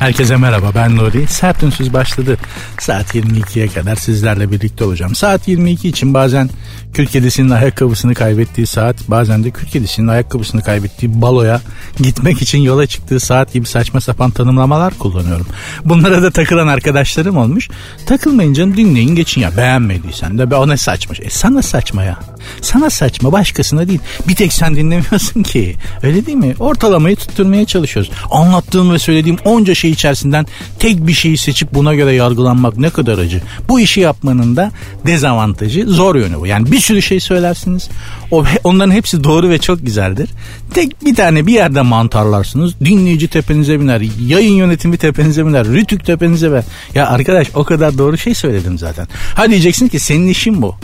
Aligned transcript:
Herkese 0.00 0.36
merhaba 0.36 0.72
ben 0.74 0.96
Nuri. 0.96 1.26
Sert 1.26 1.62
Ünsüz 1.62 1.92
başladı. 1.92 2.36
Saat 2.78 3.14
22'ye 3.14 3.68
kadar 3.68 3.96
sizlerle 3.96 4.50
birlikte 4.50 4.84
olacağım. 4.84 5.14
Saat 5.14 5.48
22 5.48 5.88
için 5.88 6.14
bazen 6.14 6.50
kül 6.94 7.06
kedisinin 7.06 7.50
ayakkabısını 7.50 8.14
kaybettiği 8.14 8.66
saat 8.66 8.96
bazen 9.08 9.44
de 9.44 9.50
kül 9.50 9.66
kedisinin 9.66 10.08
ayakkabısını 10.08 10.62
kaybettiği 10.62 11.22
baloya 11.22 11.60
gitmek 11.96 12.42
için 12.42 12.58
yola 12.58 12.86
çıktığı 12.86 13.20
saat 13.20 13.52
gibi 13.52 13.66
saçma 13.66 14.00
sapan 14.00 14.30
tanımlamalar 14.30 14.94
kullanıyorum. 14.98 15.46
Bunlara 15.84 16.22
da 16.22 16.30
takılan 16.30 16.66
arkadaşlarım 16.66 17.36
olmuş. 17.36 17.68
Takılmayın 18.06 18.52
canım 18.52 18.76
dinleyin 18.76 19.14
geçin 19.14 19.40
ya 19.40 19.56
beğenmediysen 19.56 20.38
de 20.38 20.50
be 20.50 20.54
o 20.54 20.68
ne 20.68 20.76
saçma. 20.76 21.14
E 21.22 21.30
sana 21.30 21.62
saçma 21.62 22.02
ya. 22.02 22.18
Sana 22.60 22.90
saçma 22.90 23.32
başkasına 23.32 23.88
değil. 23.88 24.00
Bir 24.28 24.34
tek 24.34 24.52
sen 24.52 24.76
dinlemiyorsun 24.76 25.42
ki. 25.42 25.76
Öyle 26.02 26.26
değil 26.26 26.38
mi? 26.38 26.54
Ortalamayı 26.58 27.16
tutturmaya 27.16 27.64
çalışıyoruz. 27.64 28.12
Anlattığım 28.30 28.92
ve 28.92 28.98
söylediğim 28.98 29.38
onca 29.44 29.74
şey 29.74 29.89
içerisinden 29.90 30.46
tek 30.78 31.06
bir 31.06 31.12
şeyi 31.12 31.38
seçip 31.38 31.74
buna 31.74 31.94
göre 31.94 32.12
yargılanmak 32.12 32.78
ne 32.78 32.90
kadar 32.90 33.18
acı. 33.18 33.42
Bu 33.68 33.80
işi 33.80 34.00
yapmanın 34.00 34.56
da 34.56 34.72
dezavantajı 35.06 35.84
zor 35.86 36.14
yönü 36.14 36.40
bu. 36.40 36.46
Yani 36.46 36.72
bir 36.72 36.80
sürü 36.80 37.02
şey 37.02 37.20
söylersiniz. 37.20 37.88
O, 38.30 38.44
onların 38.64 38.92
hepsi 38.92 39.24
doğru 39.24 39.48
ve 39.48 39.58
çok 39.58 39.86
güzeldir. 39.86 40.30
Tek 40.74 41.04
bir 41.04 41.14
tane 41.14 41.46
bir 41.46 41.52
yerde 41.52 41.82
mantarlarsınız. 41.82 42.80
Dinleyici 42.80 43.28
tepenize 43.28 43.80
biner. 43.80 44.00
Yayın 44.26 44.54
yönetimi 44.54 44.96
tepenize 44.96 45.46
biner. 45.46 45.66
Rütük 45.66 46.06
tepenize 46.06 46.50
biner. 46.50 46.64
Ya 46.94 47.08
arkadaş 47.08 47.48
o 47.54 47.64
kadar 47.64 47.98
doğru 47.98 48.18
şey 48.18 48.34
söyledim 48.34 48.78
zaten. 48.78 49.08
Ha 49.34 49.50
diyeceksin 49.50 49.88
ki 49.88 49.98
senin 49.98 50.28
işin 50.28 50.62
bu. 50.62 50.74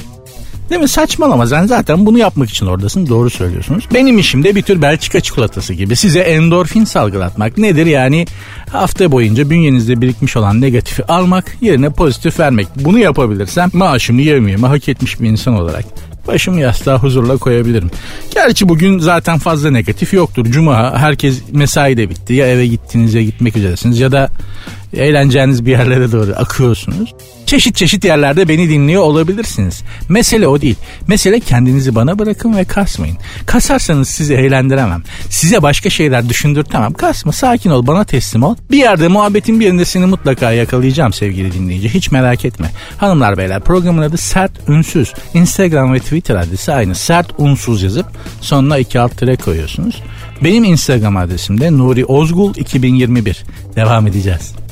Değil 0.71 0.81
mi? 0.81 0.89
Saçmalama 0.89 1.47
sen 1.47 1.67
zaten 1.67 2.07
bunu 2.07 2.19
yapmak 2.19 2.51
için 2.51 2.67
oradasın. 2.67 3.07
Doğru 3.07 3.31
söylüyorsunuz. 3.31 3.89
Benim 3.95 4.19
işim 4.19 4.45
de 4.45 4.55
bir 4.55 4.63
tür 4.63 4.83
Belçika 4.83 5.21
çikolatası 5.21 5.75
gibi. 5.75 5.97
Size 5.97 6.21
endorfin 6.21 6.85
salgılatmak. 6.85 7.59
Nedir 7.59 7.87
yani? 7.87 8.27
Hafta 8.73 9.13
boyunca 9.13 9.51
bünyenizde 9.51 10.01
birikmiş 10.01 10.37
olan 10.37 10.61
negatifi 10.61 11.05
almak 11.05 11.57
yerine 11.61 11.91
pozitif 11.91 12.41
vermek. 12.41 12.67
Bunu 12.77 12.99
yapabilirsem 12.99 13.71
maaşımı 13.73 14.23
yemeyeme 14.23 14.69
hak 14.69 14.89
etmiş 14.89 15.21
bir 15.21 15.29
insan 15.29 15.55
olarak 15.55 15.85
başımı 16.29 16.61
yastığa 16.61 16.99
huzurla 16.99 17.37
koyabilirim. 17.37 17.91
Gerçi 18.35 18.69
bugün 18.69 18.99
zaten 18.99 19.39
fazla 19.39 19.71
negatif 19.71 20.15
yoktur. 20.15 20.47
Cuma 20.47 20.99
herkes 20.99 21.43
mesai 21.53 21.97
de 21.97 22.11
bitti. 22.11 22.35
Ya 22.35 22.47
eve 22.47 22.67
gittiğiniz 22.67 23.15
ya 23.15 23.23
gitmek 23.23 23.57
üzeresiniz 23.57 24.01
ya 24.01 24.13
da 24.13 24.29
eğleneceğiniz 24.97 25.67
bir 25.67 25.71
yerlere 25.71 26.13
doğru 26.13 26.33
akıyorsunuz. 26.37 27.15
Çeşit 27.47 27.77
çeşit 27.77 28.05
yerlerde 28.05 28.49
beni 28.49 28.69
dinliyor 28.69 29.03
olabilirsiniz. 29.03 29.83
Mesele 30.09 30.49
o 30.49 30.61
değil. 30.61 30.77
Mesele 31.09 31.41
kendinizi 31.41 31.95
bana 31.95 32.19
bırakın 32.19 32.57
ve 32.57 32.65
kasmayın. 32.65 33.17
Kasarsanız 33.47 34.09
sizi 34.09 34.35
eğlendiremem. 34.35 35.03
Size 35.31 35.63
başka 35.63 35.91
şeyler 35.91 36.29
düşündürtemem. 36.29 36.93
Kasma 36.93 37.33
sakin 37.33 37.71
ol 37.71 37.87
bana 37.87 38.05
teslim 38.05 38.43
ol. 38.43 38.57
Bir 38.71 38.77
yerde 38.77 39.09
muhabbetin 39.09 39.61
bir 39.61 39.65
yerinde 39.65 39.85
seni 39.85 40.07
mutlaka 40.07 40.53
yakalayacağım 40.53 41.13
sevgili 41.13 41.53
dinleyici. 41.53 41.89
Hiç 41.89 42.11
merak 42.11 42.45
etme. 42.45 42.71
Hanımlar 42.99 43.39
beyler 43.39 43.61
programın 43.61 44.03
adı 44.03 44.17
Sert 44.17 44.69
Ünsüz. 44.69 45.13
Instagram 45.35 45.95
ve 45.95 45.99
Twitter 45.99 46.37
adresi 46.37 46.73
aynı. 46.73 46.95
Sert 46.95 47.33
Unsuz 47.39 47.83
yazıp 47.83 48.07
sonuna 48.41 48.79
iki 48.79 49.01
alt 49.01 49.19
tire 49.19 49.37
koyuyorsunuz. 49.37 50.03
Benim 50.45 50.65
Instagram 50.65 51.17
adresim 51.17 51.61
de 51.61 51.73
Nuri 51.73 52.05
Ozgul 52.05 52.55
2021. 52.55 53.45
Devam 53.77 54.07
edeceğiz. 54.07 54.66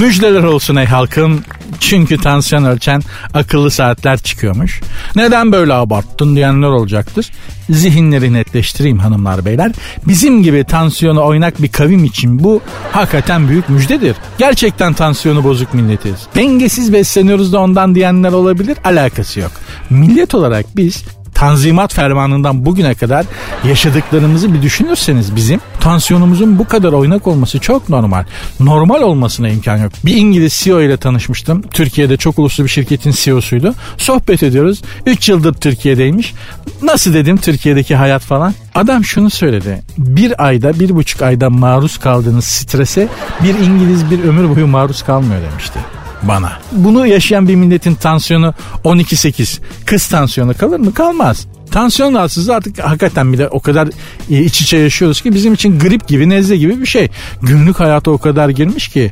Müjdeler 0.00 0.42
olsun 0.42 0.76
ey 0.76 0.86
halkım. 0.86 1.40
Çünkü 1.80 2.16
tansiyon 2.18 2.64
ölçen 2.64 3.02
akıllı 3.34 3.70
saatler 3.70 4.18
çıkıyormuş. 4.18 4.80
Neden 5.16 5.52
böyle 5.52 5.74
abarttın 5.74 6.36
diyenler 6.36 6.66
olacaktır. 6.66 7.30
Zihinleri 7.70 8.32
netleştireyim 8.32 8.98
hanımlar 8.98 9.44
beyler. 9.44 9.72
Bizim 10.08 10.42
gibi 10.42 10.64
tansiyonu 10.64 11.24
oynak 11.24 11.62
bir 11.62 11.68
kavim 11.68 12.04
için 12.04 12.44
bu 12.44 12.60
hakikaten 12.92 13.48
büyük 13.48 13.68
müjdedir. 13.68 14.16
Gerçekten 14.38 14.92
tansiyonu 14.92 15.44
bozuk 15.44 15.74
milletiz. 15.74 16.26
Dengesiz 16.34 16.92
besleniyoruz 16.92 17.52
da 17.52 17.58
ondan 17.58 17.94
diyenler 17.94 18.32
olabilir. 18.32 18.78
Alakası 18.84 19.40
yok. 19.40 19.52
Millet 19.90 20.34
olarak 20.34 20.66
biz 20.76 21.04
Tanzimat 21.40 21.94
Fermanı'ndan 21.94 22.66
bugüne 22.66 22.94
kadar 22.94 23.26
yaşadıklarımızı 23.68 24.54
bir 24.54 24.62
düşünürseniz 24.62 25.36
bizim 25.36 25.60
tansiyonumuzun 25.80 26.58
bu 26.58 26.68
kadar 26.68 26.92
oynak 26.92 27.26
olması 27.26 27.58
çok 27.58 27.88
normal. 27.88 28.24
Normal 28.60 29.02
olmasına 29.02 29.48
imkan 29.48 29.76
yok. 29.76 29.92
Bir 30.04 30.16
İngiliz 30.16 30.52
CEO 30.52 30.80
ile 30.80 30.96
tanışmıştım. 30.96 31.62
Türkiye'de 31.62 32.16
çok 32.16 32.38
uluslu 32.38 32.64
bir 32.64 32.68
şirketin 32.68 33.10
CEO'suydu. 33.10 33.74
Sohbet 33.96 34.42
ediyoruz. 34.42 34.82
3 35.06 35.28
yıldır 35.28 35.54
Türkiye'deymiş. 35.54 36.34
Nasıl 36.82 37.14
dedim 37.14 37.36
Türkiye'deki 37.36 37.96
hayat 37.96 38.22
falan. 38.22 38.54
Adam 38.74 39.04
şunu 39.04 39.30
söyledi. 39.30 39.82
Bir 39.98 40.46
ayda, 40.46 40.80
bir 40.80 40.90
buçuk 40.90 41.22
ayda 41.22 41.50
maruz 41.50 41.98
kaldığınız 41.98 42.44
strese 42.44 43.08
bir 43.42 43.54
İngiliz 43.54 44.10
bir 44.10 44.24
ömür 44.24 44.56
boyu 44.56 44.66
maruz 44.66 45.02
kalmıyor 45.02 45.40
demişti 45.50 45.78
bana. 46.22 46.52
Bunu 46.72 47.06
yaşayan 47.06 47.48
bir 47.48 47.54
milletin 47.54 47.94
tansiyonu 47.94 48.54
12-8. 48.84 49.60
Kız 49.86 50.06
tansiyonu 50.06 50.54
kalır 50.54 50.80
mı? 50.80 50.94
Kalmaz. 50.94 51.46
Tansiyon 51.70 52.14
rahatsızlığı 52.14 52.54
artık 52.54 52.78
hakikaten 52.78 53.32
bile 53.32 53.48
o 53.48 53.60
kadar 53.60 53.88
e, 54.30 54.42
iç 54.42 54.60
içe 54.60 54.76
yaşıyoruz 54.76 55.20
ki 55.20 55.34
bizim 55.34 55.54
için 55.54 55.78
grip 55.78 56.08
gibi 56.08 56.28
nezle 56.28 56.56
gibi 56.56 56.80
bir 56.80 56.86
şey. 56.86 57.08
Günlük 57.42 57.80
hayata 57.80 58.10
o 58.10 58.18
kadar 58.18 58.48
girmiş 58.48 58.88
ki. 58.88 59.10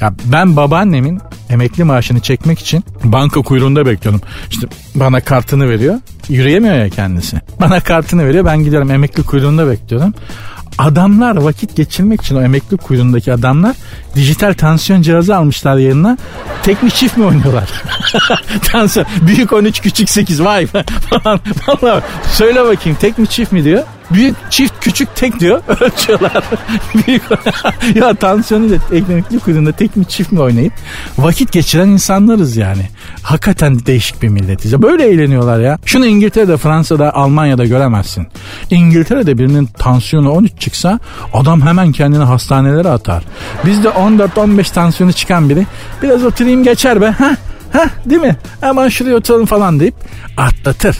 Ya 0.00 0.14
ben 0.24 0.56
babaannemin 0.56 1.20
emekli 1.50 1.84
maaşını 1.84 2.20
çekmek 2.20 2.58
için 2.58 2.84
banka 3.04 3.42
kuyruğunda 3.42 3.86
bekliyorum. 3.86 4.20
İşte 4.50 4.66
bana 4.94 5.20
kartını 5.20 5.68
veriyor. 5.68 5.94
Yürüyemiyor 6.28 6.74
ya 6.74 6.88
kendisi. 6.88 7.36
Bana 7.60 7.80
kartını 7.80 8.26
veriyor 8.26 8.44
ben 8.44 8.64
gidiyorum 8.64 8.90
emekli 8.90 9.22
kuyruğunda 9.22 9.70
bekliyorum 9.70 10.14
adamlar 10.78 11.36
vakit 11.36 11.76
geçirmek 11.76 12.22
için 12.22 12.36
o 12.36 12.42
emekli 12.42 12.76
kuyruğundaki 12.76 13.32
adamlar 13.32 13.76
dijital 14.14 14.54
tansiyon 14.54 15.02
cihazı 15.02 15.36
almışlar 15.36 15.76
yanına. 15.76 16.16
Tek 16.62 16.82
mi 16.82 16.90
çift 16.90 17.16
mi 17.16 17.24
oynuyorlar? 17.24 17.68
tansiyon 18.72 19.06
büyük 19.26 19.52
13 19.52 19.80
küçük 19.80 20.10
8 20.10 20.44
vay 20.44 20.66
falan. 21.10 21.40
Vallahi 21.68 22.02
söyle 22.32 22.64
bakayım 22.64 22.98
tek 23.00 23.18
mi 23.18 23.26
çift 23.26 23.52
mi 23.52 23.64
diyor. 23.64 23.84
Büyük 24.10 24.36
çift 24.50 24.74
küçük 24.80 25.16
tek 25.16 25.40
diyor 25.40 25.62
ölçüyorlar. 25.80 26.44
Büyük 26.94 27.22
ya 27.94 28.14
tansiyonu 28.14 28.70
da 28.70 28.74
eklemekli 28.92 29.38
kuyruğunda 29.38 29.72
tek 29.72 29.96
mi 29.96 30.04
çift 30.04 30.32
mi 30.32 30.40
oynayıp 30.40 30.72
vakit 31.18 31.52
geçiren 31.52 31.88
insanlarız 31.88 32.56
yani. 32.56 32.82
Hakikaten 33.22 33.86
değişik 33.86 34.22
bir 34.22 34.28
milletiz. 34.28 34.82
Böyle 34.82 35.08
eğleniyorlar 35.08 35.60
ya. 35.60 35.78
Şunu 35.84 36.06
İngiltere'de, 36.06 36.56
Fransa'da, 36.56 37.14
Almanya'da 37.14 37.64
göremezsin. 37.64 38.26
İngiltere'de 38.70 39.38
birinin 39.38 39.66
tansiyonu 39.66 40.30
13 40.32 40.52
çıksa 40.60 40.98
adam 41.34 41.62
hemen 41.62 41.92
kendini 41.92 42.24
hastanelere 42.24 42.88
atar. 42.88 43.24
Bizde 43.66 43.88
14-15 43.88 44.72
tansiyonu 44.74 45.12
çıkan 45.12 45.48
biri 45.48 45.66
biraz 46.02 46.24
oturayım 46.24 46.64
geçer 46.64 47.00
be. 47.00 47.06
Ha, 47.06 47.36
ha 47.72 47.84
değil 48.06 48.20
mi? 48.20 48.36
Hemen 48.60 48.88
şuraya 48.88 49.16
oturalım 49.16 49.46
falan 49.46 49.80
deyip 49.80 49.94
atlatır. 50.36 50.96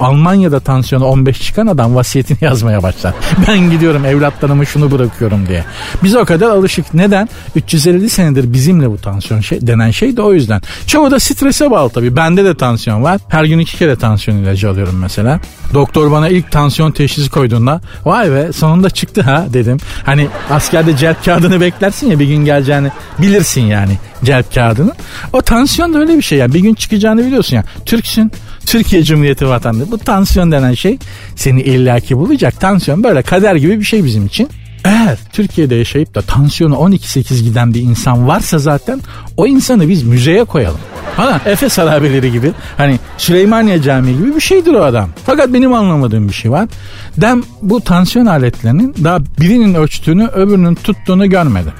Almanya'da 0.00 0.60
tansiyonu 0.60 1.06
15 1.06 1.40
çıkan 1.40 1.66
adam 1.66 1.94
vasiyetini 1.94 2.38
yazmaya 2.44 2.82
başlar. 2.82 3.14
Ben 3.48 3.70
gidiyorum 3.70 4.04
evlatlarıma 4.04 4.64
şunu 4.64 4.90
bırakıyorum 4.90 5.48
diye. 5.48 5.64
Biz 6.02 6.16
o 6.16 6.24
kadar 6.24 6.50
alışık. 6.50 6.94
Neden? 6.94 7.28
350 7.56 8.10
senedir 8.10 8.52
bizimle 8.52 8.90
bu 8.90 8.98
tansiyon 8.98 9.40
şey, 9.40 9.66
denen 9.66 9.90
şey 9.90 10.16
de 10.16 10.22
o 10.22 10.32
yüzden. 10.32 10.62
Çoğu 10.86 11.10
da 11.10 11.20
strese 11.20 11.70
bağlı 11.70 11.90
tabii. 11.90 12.16
Bende 12.16 12.44
de 12.44 12.56
tansiyon 12.56 13.02
var. 13.02 13.20
Her 13.28 13.44
gün 13.44 13.58
iki 13.58 13.76
kere 13.76 13.96
tansiyon 13.96 14.36
ilacı 14.36 14.70
alıyorum 14.70 14.98
mesela. 15.00 15.40
Doktor 15.74 16.10
bana 16.10 16.28
ilk 16.28 16.52
tansiyon 16.52 16.90
teşhisi 16.90 17.30
koyduğunda 17.30 17.80
vay 18.04 18.32
be 18.32 18.52
sonunda 18.52 18.90
çıktı 18.90 19.22
ha 19.22 19.46
dedim. 19.52 19.78
Hani 20.04 20.28
askerde 20.50 20.96
celp 20.96 21.24
kağıdını 21.24 21.60
beklersin 21.60 22.10
ya 22.10 22.18
bir 22.18 22.26
gün 22.26 22.44
geleceğini 22.44 22.90
bilirsin 23.18 23.62
yani 23.62 23.98
celp 24.24 24.54
kağıdını. 24.54 24.92
O 25.32 25.42
tansiyon 25.42 25.94
da 25.94 25.98
öyle 25.98 26.16
bir 26.16 26.22
şey 26.22 26.38
yani 26.38 26.54
bir 26.54 26.60
gün 26.60 26.74
çıkacağını 26.74 27.26
biliyorsun 27.26 27.56
ya. 27.56 27.64
Türksün 27.86 28.32
Türkiye 28.66 29.04
Cumhuriyeti 29.04 29.48
vatandaşı. 29.48 29.90
Bu 29.90 29.98
tansiyon 29.98 30.52
denen 30.52 30.74
şey 30.74 30.98
seni 31.36 31.62
illaki 31.62 32.16
bulacak. 32.16 32.60
Tansiyon 32.60 33.04
böyle 33.04 33.22
kader 33.22 33.54
gibi 33.54 33.80
bir 33.80 33.84
şey 33.84 34.04
bizim 34.04 34.26
için. 34.26 34.48
Eğer 34.84 35.18
Türkiye'de 35.32 35.74
yaşayıp 35.74 36.14
da 36.14 36.22
tansiyonu 36.22 36.74
12-8 36.74 37.42
giden 37.42 37.74
bir 37.74 37.80
insan 37.80 38.28
varsa 38.28 38.58
zaten 38.58 39.00
o 39.36 39.46
insanı 39.46 39.88
biz 39.88 40.02
müzeye 40.02 40.44
koyalım. 40.44 40.80
Ha 41.16 41.40
Efes 41.46 41.78
harabeleri 41.78 42.32
gibi 42.32 42.52
hani 42.76 42.98
Süleymaniye 43.18 43.82
Camii 43.82 44.18
gibi 44.18 44.34
bir 44.34 44.40
şeydir 44.40 44.72
o 44.72 44.84
adam. 44.84 45.10
Fakat 45.26 45.52
benim 45.52 45.74
anlamadığım 45.74 46.28
bir 46.28 46.32
şey 46.34 46.50
var. 46.50 46.68
Dem 47.16 47.42
bu 47.62 47.80
tansiyon 47.80 48.26
aletlerinin 48.26 48.94
daha 49.04 49.18
birinin 49.40 49.74
ölçtüğünü 49.74 50.26
öbürünün 50.26 50.74
tuttuğunu 50.74 51.30
görmedim. 51.30 51.72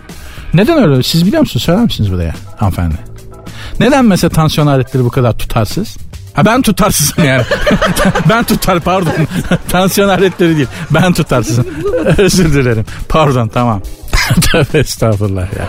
Neden 0.55 0.83
öyle? 0.83 1.03
Siz 1.03 1.27
biliyor 1.27 1.41
musunuz? 1.41 1.62
Söyler 1.65 1.83
misiniz 1.83 2.12
buraya 2.12 2.35
hanımefendi? 2.56 2.95
Neden 3.81 4.05
mesela 4.05 4.31
tansiyon 4.31 4.67
aletleri 4.67 5.05
bu 5.05 5.11
kadar 5.11 5.39
tutarsız? 5.39 5.97
Ha 6.34 6.44
ben 6.44 6.62
tutarsızım 6.62 7.25
yani. 7.25 7.42
ben 8.28 8.44
tutar 8.44 8.81
pardon. 8.81 9.12
Tansiyon 9.69 10.08
aletleri 10.08 10.56
değil. 10.56 10.69
Ben 10.90 11.12
tutarsızım. 11.12 11.66
Özür 12.19 12.54
dilerim. 12.54 12.84
Pardon 13.08 13.48
tamam. 13.48 13.82
Tövbe 14.52 14.78
estağfurullah 14.78 15.42
ya. 15.42 15.69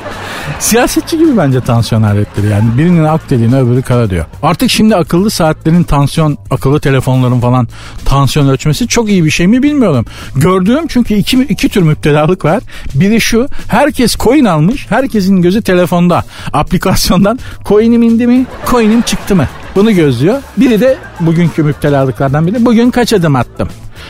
Siyasetçi 0.59 1.17
gibi 1.17 1.37
bence 1.37 1.61
tansiyon 1.61 2.03
aletleri 2.03 2.47
yani. 2.47 2.77
Birinin 2.77 3.03
ak 3.03 3.29
dediğine 3.29 3.59
öbürü 3.59 3.81
kara 3.81 4.09
diyor. 4.09 4.25
Artık 4.43 4.69
şimdi 4.71 4.95
akıllı 4.95 5.29
saatlerin 5.29 5.83
tansiyon, 5.83 6.37
akıllı 6.51 6.79
telefonların 6.79 7.39
falan 7.39 7.67
tansiyon 8.05 8.47
ölçmesi 8.49 8.87
çok 8.87 9.09
iyi 9.09 9.25
bir 9.25 9.29
şey 9.29 9.47
mi 9.47 9.63
bilmiyorum. 9.63 10.05
Gördüğüm 10.35 10.87
çünkü 10.87 11.13
iki, 11.13 11.41
iki 11.41 11.69
tür 11.69 11.81
müptelalık 11.81 12.45
var. 12.45 12.63
Biri 12.95 13.21
şu 13.21 13.47
herkes 13.67 14.15
coin 14.15 14.45
almış. 14.45 14.85
Herkesin 14.89 15.41
gözü 15.41 15.61
telefonda. 15.61 16.23
Aplikasyondan 16.53 17.39
coin'im 17.65 18.03
indi 18.03 18.27
mi? 18.27 18.45
Coin'im 18.71 19.01
çıktı 19.01 19.35
mı? 19.35 19.47
Bunu 19.75 19.95
gözlüyor. 19.95 20.41
Biri 20.57 20.81
de 20.81 20.97
bugünkü 21.19 21.63
müptelalıklardan 21.63 22.47
biri. 22.47 22.65
Bugün 22.65 22.91
kaç 22.91 23.13
adım 23.13 23.35
attım? 23.35 23.69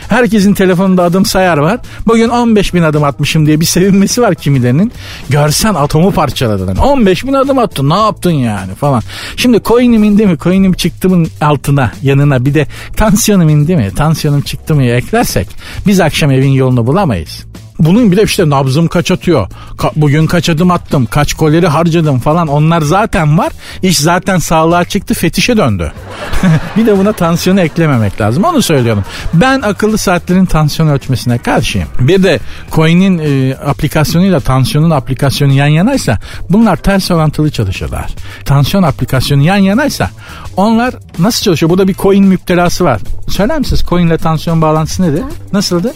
Herkesin 0.09 0.53
telefonunda 0.53 1.03
adım 1.03 1.25
sayar 1.25 1.57
var. 1.57 1.79
Bugün 2.07 2.29
15 2.29 2.73
bin 2.73 2.83
adım 2.83 3.03
atmışım 3.03 3.45
diye 3.45 3.59
bir 3.59 3.65
sevinmesi 3.65 4.21
var 4.21 4.35
kimilerinin. 4.35 4.91
Görsen 5.29 5.73
atomu 5.73 6.11
parçaladın. 6.11 6.75
15 6.75 7.25
bin 7.25 7.33
adım 7.33 7.59
attın 7.59 7.89
ne 7.89 7.97
yaptın 7.97 8.31
yani 8.31 8.75
falan. 8.75 9.01
Şimdi 9.37 9.61
coin'im 9.65 10.03
indi 10.03 10.27
mi 10.27 10.37
coin'im 10.37 10.73
çıktı 10.73 11.09
mı 11.09 11.27
altına 11.41 11.91
yanına 12.01 12.45
bir 12.45 12.53
de 12.53 12.67
tansiyonum 12.97 13.49
indi 13.49 13.75
mi 13.75 13.91
tansiyonum 13.95 14.41
çıktı 14.41 14.75
mı 14.75 14.83
eklersek 14.83 15.47
biz 15.87 15.99
akşam 15.99 16.31
evin 16.31 16.51
yolunu 16.51 16.87
bulamayız. 16.87 17.45
Bunun 17.79 18.11
bir 18.11 18.17
de 18.17 18.23
işte 18.23 18.49
nabzım 18.49 18.87
kaç 18.87 19.11
atıyor. 19.11 19.47
Ka- 19.77 19.91
bugün 19.95 20.25
kaç 20.25 20.49
adım 20.49 20.71
attım. 20.71 21.05
Kaç 21.05 21.33
koleri 21.33 21.67
harcadım 21.67 22.19
falan. 22.19 22.47
Onlar 22.47 22.81
zaten 22.81 23.37
var. 23.37 23.53
İş 23.81 23.97
zaten 23.97 24.37
sağlığa 24.37 24.83
çıktı. 24.83 25.13
Fetişe 25.13 25.57
döndü. 25.57 25.91
bir 26.77 26.85
de 26.85 26.97
buna 26.97 27.13
tansiyonu 27.13 27.61
eklememek 27.61 28.21
lazım. 28.21 28.43
Onu 28.43 28.61
söylüyorum. 28.61 29.03
Ben 29.33 29.61
akıllı 29.61 29.97
saatlerin 29.97 30.45
tansiyon 30.45 30.89
ölçmesine 30.89 31.37
karşıyım. 31.37 31.87
Bir 31.99 32.23
de 32.23 32.39
coin'in 32.71 33.19
e, 33.19 33.55
aplikasyonuyla 33.55 34.39
tansiyonun 34.39 34.89
aplikasyonu 34.89 35.51
yan 35.53 35.67
yanaysa 35.67 36.19
bunlar 36.49 36.75
ters 36.75 37.11
orantılı 37.11 37.51
çalışırlar. 37.51 38.15
Tansiyon 38.45 38.83
aplikasyonu 38.83 39.41
yan 39.41 39.57
yanaysa 39.57 40.09
onlar 40.57 40.95
nasıl 41.19 41.43
çalışıyor? 41.43 41.69
Burada 41.69 41.87
bir 41.87 41.93
coin 41.93 42.25
müptelası 42.25 42.83
var. 42.83 43.01
Söyler 43.29 43.59
misiniz 43.59 43.83
coin 43.89 44.07
ile 44.07 44.17
tansiyon 44.17 44.61
bağlantısı 44.61 45.03
nedir? 45.03 45.23
Nasıldı? 45.53 45.93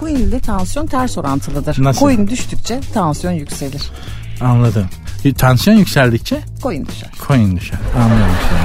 Coin 0.00 0.16
ile 0.16 0.40
tansiyon 0.40 0.86
ters 0.86 1.18
orantılıdır. 1.18 1.76
Nasıl? 1.84 2.00
Coin 2.00 2.28
düştükçe 2.28 2.80
tansiyon 2.94 3.32
yükselir. 3.32 3.82
Anladım. 4.40 4.86
E, 5.24 5.32
Tansiyon 5.34 5.76
yükseldikçe 5.76 6.40
Coin 6.62 6.86
düşer. 6.86 7.10
coin 7.28 7.56
düşer. 7.56 7.78
Anlıyorum 7.96 8.34
seni. 8.50 8.58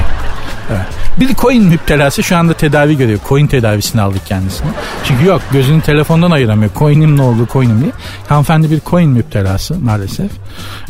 Evet. 0.77 0.85
Bir 1.19 1.35
coin 1.35 1.63
müptelası 1.63 2.23
şu 2.23 2.37
anda 2.37 2.53
tedavi 2.53 2.97
görüyor. 2.97 3.19
Coin 3.29 3.47
tedavisini 3.47 4.01
aldık 4.01 4.25
kendisine. 4.25 4.67
Çünkü 5.03 5.25
yok 5.25 5.41
gözünü 5.51 5.81
telefondan 5.81 6.31
ayıramıyor. 6.31 6.71
Coin'im 6.79 7.17
ne 7.17 7.21
oldu 7.21 7.47
coin'im 7.53 7.81
diye. 7.81 7.91
Hanımefendi 8.29 8.71
bir 8.71 8.79
coin 8.89 9.09
müptelası 9.09 9.79
maalesef. 9.79 10.31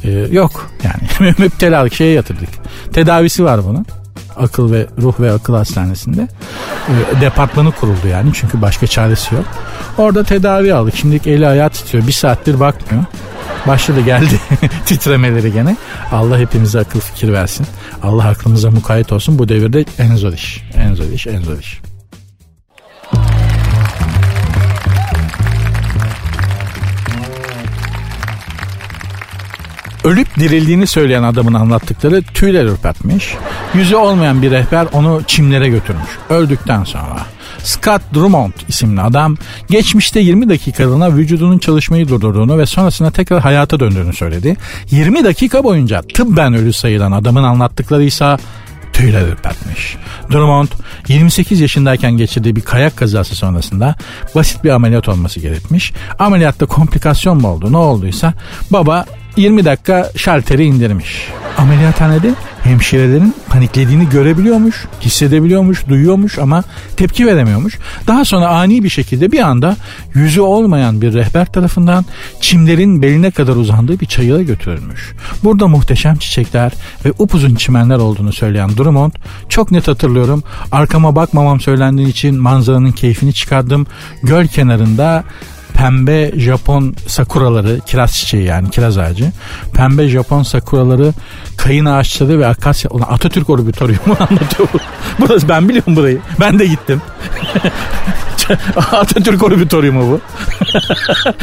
Ee, 0.04 0.10
yok 0.12 0.70
yani 0.84 1.34
müptelalık 1.38 1.94
şeye 1.94 2.14
yatırdık. 2.14 2.50
Tedavisi 2.94 3.44
var 3.44 3.66
bunun. 3.66 3.86
Akıl 4.38 4.72
ve 4.72 4.88
ruh 5.02 5.20
ve 5.20 5.32
akıl 5.32 5.56
hastanesinde. 5.56 6.28
Ee, 6.90 7.22
departmanı 7.22 7.72
kuruldu 7.72 8.08
yani 8.12 8.32
çünkü 8.34 8.62
başka 8.62 8.88
çaresi 8.88 9.36
yok. 9.36 9.46
Orada 9.98 10.24
tedavi 10.24 10.74
aldık. 10.74 10.96
Şimdilik 10.96 11.28
eli 11.28 11.48
ayağı 11.48 11.70
titriyor. 11.70 12.08
Bir 12.08 12.12
saattir 12.12 12.60
bakmıyor. 12.60 13.04
Başladı 13.68 14.02
geldi 14.02 14.40
titremeleri 14.86 15.54
gene. 15.54 15.78
Allah 16.12 16.40
hepimize 16.40 16.80
akıl 16.80 17.00
fikir 17.00 17.34
versin. 17.34 17.66
Allah 18.04 18.26
aklımıza 18.26 18.72
mukayyet 18.72 19.12
olsun. 19.12 19.40
Bu 19.40 19.50
devirde 19.50 19.86
en 19.98 20.16
zor 20.16 20.34
iş. 20.34 20.62
En 20.76 20.94
zor 20.94 21.06
iş, 21.06 21.28
en 21.28 21.42
zor 21.42 21.60
iş. 21.60 21.93
Ölüp 30.14 30.36
dirildiğini 30.40 30.88
söyleyen 30.88 31.24
adamın 31.24 31.54
anlattıkları 31.54 32.22
tüyler 32.22 32.66
ürpertmiş. 32.66 33.34
Yüzü 33.74 33.96
olmayan 33.96 34.42
bir 34.42 34.52
rehber 34.52 34.88
onu 34.94 35.22
çimlere 35.28 35.70
götürmüş. 35.70 36.10
Öldükten 36.30 36.84
sonra. 36.84 37.20
Scott 37.64 38.02
Drummond 38.14 38.54
isimli 38.68 39.02
adam 39.02 39.38
geçmişte 39.70 40.20
20 40.20 40.50
dakikalığına 40.50 41.16
vücudunun 41.16 41.58
çalışmayı 41.58 42.08
durdurduğunu 42.08 42.58
ve 42.58 42.66
sonrasında 42.66 43.12
tekrar 43.12 43.40
hayata 43.40 43.80
döndüğünü 43.80 44.14
söyledi. 44.14 44.56
20 44.92 45.24
dakika 45.24 45.64
boyunca 45.64 46.02
tıbben 46.02 46.54
ölü 46.54 46.74
sayılan 46.74 47.12
adamın 47.12 47.44
anlattıkları 47.44 48.04
ise 48.04 48.38
tüyler 48.94 49.28
ürpertmiş. 49.28 49.98
Drummond 50.32 50.68
28 51.08 51.60
yaşındayken 51.60 52.12
geçirdiği 52.12 52.56
bir 52.56 52.62
kayak 52.62 52.98
kazası 52.98 53.36
sonrasında 53.36 53.96
basit 54.36 54.64
bir 54.64 54.70
ameliyat 54.70 55.10
olması 55.10 55.40
gerekmiş. 55.40 55.94
Ameliyatta 56.20 56.66
komplikasyon 56.66 57.42
mu 57.42 57.48
oldu 57.48 57.72
ne 57.72 57.78
olduysa 57.78 58.34
baba 58.72 59.06
20 59.38 59.66
dakika 59.66 60.12
şalteri 60.16 60.66
indirmiş. 60.66 61.28
Ameliyathanede 61.58 62.34
hemşirelerin 62.64 63.36
paniklediğini 63.50 64.10
görebiliyormuş, 64.10 64.86
hissedebiliyormuş, 65.02 65.88
duyuyormuş 65.88 66.40
ama 66.40 66.64
tepki 66.98 67.28
veremiyormuş. 67.28 67.80
Daha 68.08 68.26
sonra 68.26 68.48
ani 68.48 68.84
bir 68.84 68.90
şekilde 68.90 69.32
bir 69.32 69.40
anda 69.40 69.78
yüzü 70.14 70.42
olmayan 70.42 71.02
bir 71.02 71.14
rehber 71.14 71.46
tarafından 71.46 72.06
çimlerin 72.42 73.02
beline 73.02 73.32
kadar 73.32 73.56
uzandığı 73.56 74.00
bir 74.00 74.06
çayıra 74.06 74.42
götürülmüş. 74.42 75.14
Burada 75.44 75.68
muhteşem 75.68 76.16
çiçekler 76.16 76.72
ve 77.06 77.12
upuzun 77.20 77.56
çimenler 77.56 77.98
olduğunu 77.98 78.34
söyleyen 78.34 78.78
Drummond 78.78 79.12
çok 79.50 79.72
net 79.72 79.88
hatırlıyorum. 79.88 80.44
Arkama 80.72 81.16
bakmamam 81.16 81.60
söylendiği 81.60 82.08
için 82.08 82.36
manzaranın 82.36 82.92
keyfini 82.92 83.34
çıkardım. 83.34 83.88
Göl 84.24 84.48
kenarında 84.48 85.24
pembe 85.74 86.32
Japon 86.40 86.96
sakuraları, 87.08 87.80
kiraz 87.86 88.14
çiçeği 88.14 88.44
yani 88.44 88.70
kiraz 88.70 88.98
ağacı. 88.98 89.32
Pembe 89.74 90.08
Japon 90.08 90.44
sakuraları, 90.44 91.14
kayın 91.58 91.86
ağaçları 91.86 92.40
ve 92.40 92.48
akasya. 92.48 92.92
Ulan 92.92 93.08
Atatürk 93.10 93.50
Orbitoryumu 93.50 94.16
anlatıyor. 94.20 94.70
Burası 95.20 95.50
ben 95.50 95.70
biliyorum 95.70 95.96
burayı. 95.96 96.20
Ben 96.40 96.60
de 96.60 96.66
gittim. 96.66 97.02
Atatürk 98.92 99.44
Orbitoryumu 99.44 100.12
bu. 100.12 100.22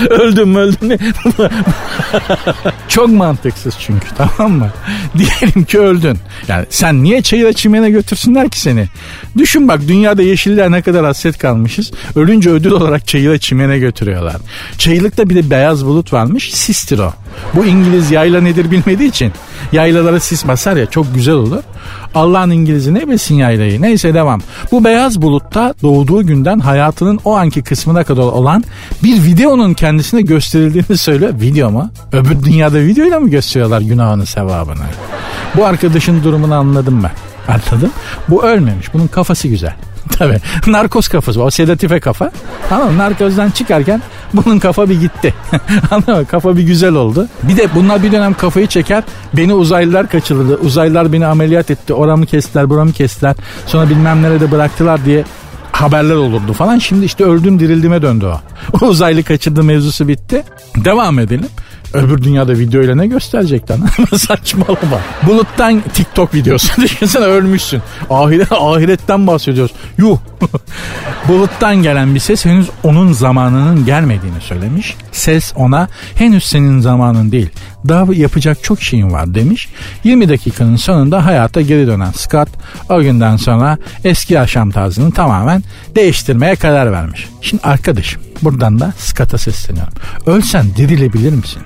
öldüm 0.10 0.54
öldüm. 0.54 0.98
Çok 2.88 3.08
mantıksız 3.08 3.74
çünkü 3.78 4.08
tamam 4.16 4.52
mı? 4.52 4.70
Diyelim 5.18 5.64
ki 5.64 5.78
öldün. 5.78 6.18
Yani 6.48 6.66
sen 6.70 7.02
niye 7.02 7.22
çayıra 7.22 7.52
çimene 7.52 7.90
götürsünler 7.90 8.48
ki 8.48 8.60
seni? 8.60 8.88
Düşün 9.38 9.68
bak 9.68 9.80
dünyada 9.88 10.22
yeşiller 10.22 10.70
ne 10.70 10.82
kadar 10.82 11.04
hasret 11.04 11.38
kalmışız. 11.38 11.92
Ölünce 12.16 12.50
ödül 12.50 12.70
olarak 12.70 13.06
çayıra 13.06 13.38
çimene 13.38 13.78
götürüyorlar. 13.78 14.36
Çayılıkta 14.78 15.30
bir 15.30 15.34
de 15.34 15.50
beyaz 15.50 15.86
bulut 15.86 16.12
varmış. 16.12 16.54
Sistir 16.54 16.98
o. 16.98 17.12
Bu 17.54 17.64
İngiliz 17.64 18.10
yayla 18.10 18.40
nedir 18.40 18.70
bilmediği 18.70 19.08
için 19.08 19.32
yaylalara 19.72 20.20
sis 20.20 20.48
basar 20.48 20.76
ya 20.76 20.86
çok 20.86 21.14
güzel 21.14 21.34
olur. 21.34 21.62
Allah'ın 22.14 22.50
İngiliz'i 22.50 22.94
ne 22.94 23.08
bilsin 23.08 23.34
yaylayı. 23.34 23.82
Neyse 23.82 24.14
devam. 24.14 24.40
Bu 24.72 24.84
beyaz 24.84 25.22
bulutta 25.22 25.74
doğduğu 25.82 26.26
günden 26.26 26.58
hayatının 26.58 27.20
o 27.24 27.36
anki 27.36 27.62
kısmına 27.62 28.04
kadar 28.04 28.22
olan 28.22 28.64
bir 29.02 29.24
videonun 29.24 29.74
kendisine 29.74 30.22
gösterildiğini 30.22 30.98
söylüyor. 30.98 31.32
Video 31.40 31.70
mu? 31.70 31.90
Öbür 32.12 32.42
dünyada 32.44 32.80
videoyla 32.80 33.20
mı 33.20 33.28
gösteriyorlar 33.30 33.80
günahını 33.80 34.26
sevabını? 34.26 34.84
Bu 35.56 35.64
arkadaşın 35.66 36.24
durumunu 36.24 36.54
anladım 36.54 37.02
ben. 37.02 37.12
Anladım. 37.48 37.90
Bu 38.28 38.44
ölmemiş. 38.44 38.94
Bunun 38.94 39.06
kafası 39.06 39.48
güzel. 39.48 39.74
Tabii. 40.18 40.38
Narkoz 40.66 41.08
kafası. 41.08 41.42
O 41.42 41.50
sedatife 41.50 42.00
kafa. 42.00 42.24
Mı? 42.70 42.98
Narkozdan 42.98 43.50
çıkarken 43.50 44.02
bunun 44.34 44.58
kafa 44.58 44.88
bir 44.88 45.00
gitti. 45.00 45.34
Anladın 45.90 46.16
mı? 46.16 46.26
Kafa 46.26 46.56
bir 46.56 46.62
güzel 46.62 46.94
oldu. 46.94 47.28
Bir 47.42 47.56
de 47.56 47.68
bunlar 47.74 48.02
bir 48.02 48.12
dönem 48.12 48.34
kafayı 48.34 48.66
çeker. 48.66 49.04
Beni 49.36 49.54
uzaylılar 49.54 50.08
kaçırdı. 50.08 50.56
Uzaylılar 50.56 51.12
beni 51.12 51.26
ameliyat 51.26 51.70
etti. 51.70 51.94
Oramı 51.94 52.26
kestiler, 52.26 52.70
buramı 52.70 52.92
kestiler. 52.92 53.36
Sonra 53.66 53.90
bilmem 53.90 54.22
nerede 54.22 54.50
bıraktılar 54.50 55.04
diye 55.04 55.24
haberler 55.72 56.14
olurdu 56.14 56.52
falan. 56.52 56.78
Şimdi 56.78 57.04
işte 57.04 57.24
öldüm 57.24 57.60
dirildiğime 57.60 58.02
döndü 58.02 58.26
o. 58.26 58.40
O 58.80 58.86
uzaylı 58.86 59.22
kaçırdı 59.22 59.62
mevzusu 59.62 60.08
bitti. 60.08 60.44
Devam 60.76 61.18
edelim. 61.18 61.48
Öbür 61.94 62.22
dünyada 62.22 62.52
videoyla 62.52 62.94
ne 62.94 63.06
gösterecek 63.06 63.70
lan? 63.70 63.80
Saçmalama. 64.16 65.00
Buluttan 65.26 65.82
TikTok 65.94 66.34
videosu. 66.34 66.82
Düşünsene 66.82 67.24
ölmüşsün. 67.24 67.82
Ahiret, 68.10 68.52
ahiretten 68.52 69.26
bahsediyoruz. 69.26 69.72
Yuh. 69.98 70.18
Buluttan 71.28 71.76
gelen 71.76 72.14
bir 72.14 72.20
ses 72.20 72.44
henüz 72.44 72.70
onun 72.82 73.12
zamanının 73.12 73.84
gelmediğini 73.86 74.40
söylemiş. 74.40 74.96
Ses 75.12 75.52
ona 75.56 75.88
henüz 76.14 76.44
senin 76.44 76.80
zamanın 76.80 77.32
değil. 77.32 77.50
Daha 77.88 78.14
yapacak 78.14 78.64
çok 78.64 78.82
şeyin 78.82 79.10
var 79.10 79.34
demiş. 79.34 79.68
20 80.04 80.28
dakikanın 80.28 80.76
sonunda 80.76 81.26
hayata 81.26 81.60
geri 81.60 81.86
dönen 81.86 82.10
Scott 82.10 82.48
o 82.88 83.00
günden 83.00 83.36
sonra 83.36 83.78
eski 84.04 84.34
yaşam 84.34 84.70
tarzını 84.70 85.12
tamamen 85.12 85.62
değiştirmeye 85.96 86.56
karar 86.56 86.92
vermiş. 86.92 87.28
Şimdi 87.40 87.62
arkadaşım 87.62 88.22
buradan 88.42 88.80
da 88.80 88.92
Scott'a 88.98 89.38
sesleniyorum. 89.38 89.92
Ölsen 90.26 90.66
dirilebilir 90.76 91.32
misin? 91.32 91.62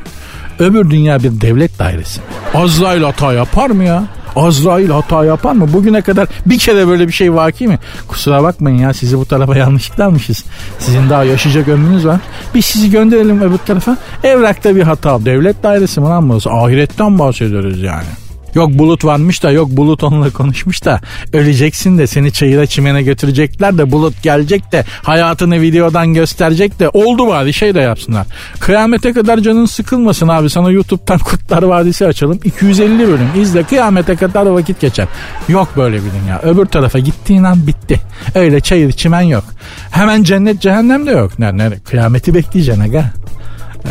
Öbür 0.58 0.90
dünya 0.90 1.22
bir 1.22 1.40
devlet 1.40 1.78
dairesi? 1.78 2.20
Azrail 2.54 3.02
hata 3.02 3.32
yapar 3.32 3.70
mı 3.70 3.84
ya? 3.84 4.04
Azrail 4.36 4.88
hata 4.90 5.24
yapar 5.24 5.52
mı? 5.52 5.72
Bugüne 5.72 6.02
kadar 6.02 6.28
bir 6.46 6.58
kere 6.58 6.88
böyle 6.88 7.08
bir 7.08 7.12
şey 7.12 7.34
vaki 7.34 7.68
mi? 7.68 7.78
Kusura 8.08 8.42
bakmayın 8.42 8.78
ya 8.78 8.92
sizi 8.94 9.18
bu 9.18 9.24
tarafa 9.24 9.56
yanlışlıkla 9.64 10.04
almışız. 10.06 10.44
Sizin 10.78 11.10
daha 11.10 11.24
yaşayacak 11.24 11.68
ömrünüz 11.68 12.06
var. 12.06 12.20
Biz 12.54 12.64
sizi 12.64 12.90
gönderelim 12.90 13.40
öbür 13.42 13.58
tarafa. 13.58 13.96
Evrakta 14.24 14.76
bir 14.76 14.82
hata. 14.82 15.24
Devlet 15.24 15.62
dairesi 15.62 16.00
mi 16.00 16.06
lan 16.06 16.28
burası? 16.28 16.50
Ahiretten 16.50 17.18
bahsediyoruz 17.18 17.82
yani. 17.82 18.23
Yok 18.54 18.70
bulut 18.70 19.04
varmış 19.04 19.42
da 19.42 19.50
yok 19.50 19.70
bulut 19.70 20.04
onunla 20.04 20.30
konuşmuş 20.30 20.84
da 20.84 21.00
öleceksin 21.32 21.98
de 21.98 22.06
seni 22.06 22.32
çayıra 22.32 22.66
çimene 22.66 23.02
götürecekler 23.02 23.78
de 23.78 23.92
bulut 23.92 24.22
gelecek 24.22 24.72
de 24.72 24.84
hayatını 25.02 25.60
videodan 25.60 26.14
gösterecek 26.14 26.80
de 26.80 26.88
oldu 26.88 27.28
bari 27.28 27.52
şey 27.52 27.74
de 27.74 27.80
yapsınlar. 27.80 28.26
Kıyamete 28.60 29.12
kadar 29.12 29.38
canın 29.38 29.66
sıkılmasın 29.66 30.28
abi 30.28 30.50
sana 30.50 30.70
YouTube'dan 30.70 31.18
Kurtlar 31.24 31.62
Vadisi 31.62 32.06
açalım 32.06 32.40
250 32.44 33.08
bölüm 33.08 33.28
izle 33.40 33.62
kıyamete 33.62 34.16
kadar 34.16 34.46
vakit 34.46 34.80
geçer. 34.80 35.08
Yok 35.48 35.68
böyle 35.76 35.96
bir 35.96 36.10
dünya 36.22 36.40
öbür 36.42 36.66
tarafa 36.66 36.98
gittiğin 36.98 37.44
an 37.44 37.66
bitti. 37.66 38.00
Öyle 38.34 38.60
çayır 38.60 38.92
çimen 38.92 39.20
yok. 39.20 39.44
Hemen 39.90 40.22
cennet 40.22 40.60
cehennem 40.60 41.06
de 41.06 41.10
yok. 41.10 41.38
Ne, 41.38 41.58
ne, 41.58 41.70
kıyameti 41.78 42.34
bekleyeceksin 42.34 42.82
aga. 42.82 43.04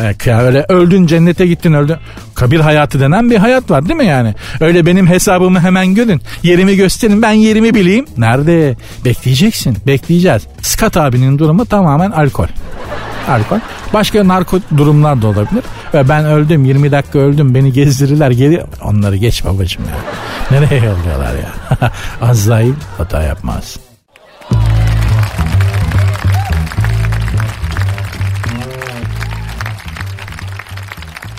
E, 0.00 0.32
öyle 0.32 0.66
öldün 0.68 1.06
cennete 1.06 1.46
gittin 1.46 1.72
öldün. 1.72 1.96
Kabir 2.34 2.60
hayatı 2.60 3.00
denen 3.00 3.30
bir 3.30 3.36
hayat 3.36 3.70
var 3.70 3.88
değil 3.88 3.96
mi 3.96 4.06
yani? 4.06 4.34
Öyle 4.60 4.86
benim 4.86 5.06
hesabımı 5.06 5.60
hemen 5.60 5.94
görün. 5.94 6.20
Yerimi 6.42 6.76
gösterin 6.76 7.22
ben 7.22 7.32
yerimi 7.32 7.74
bileyim. 7.74 8.06
Nerede? 8.16 8.76
Bekleyeceksin. 9.04 9.76
Bekleyeceğiz. 9.86 10.42
Scott 10.62 10.96
abinin 10.96 11.38
durumu 11.38 11.66
tamamen 11.66 12.10
alkol. 12.10 12.46
Alkol. 13.28 13.58
Başka 13.94 14.28
narko 14.28 14.58
durumlar 14.76 15.22
da 15.22 15.26
olabilir. 15.26 15.64
Ve 15.94 16.08
ben 16.08 16.24
öldüm 16.24 16.64
20 16.64 16.92
dakika 16.92 17.18
öldüm 17.18 17.54
beni 17.54 17.72
gezdirirler 17.72 18.30
geri. 18.30 18.62
Onları 18.82 19.16
geç 19.16 19.44
babacım 19.44 19.82
ya. 19.84 19.96
Nereye 20.50 20.76
yolluyorlar 20.76 21.34
ya? 21.34 21.90
Azrail 22.20 22.74
hata 22.98 23.22
yapmaz. 23.22 23.76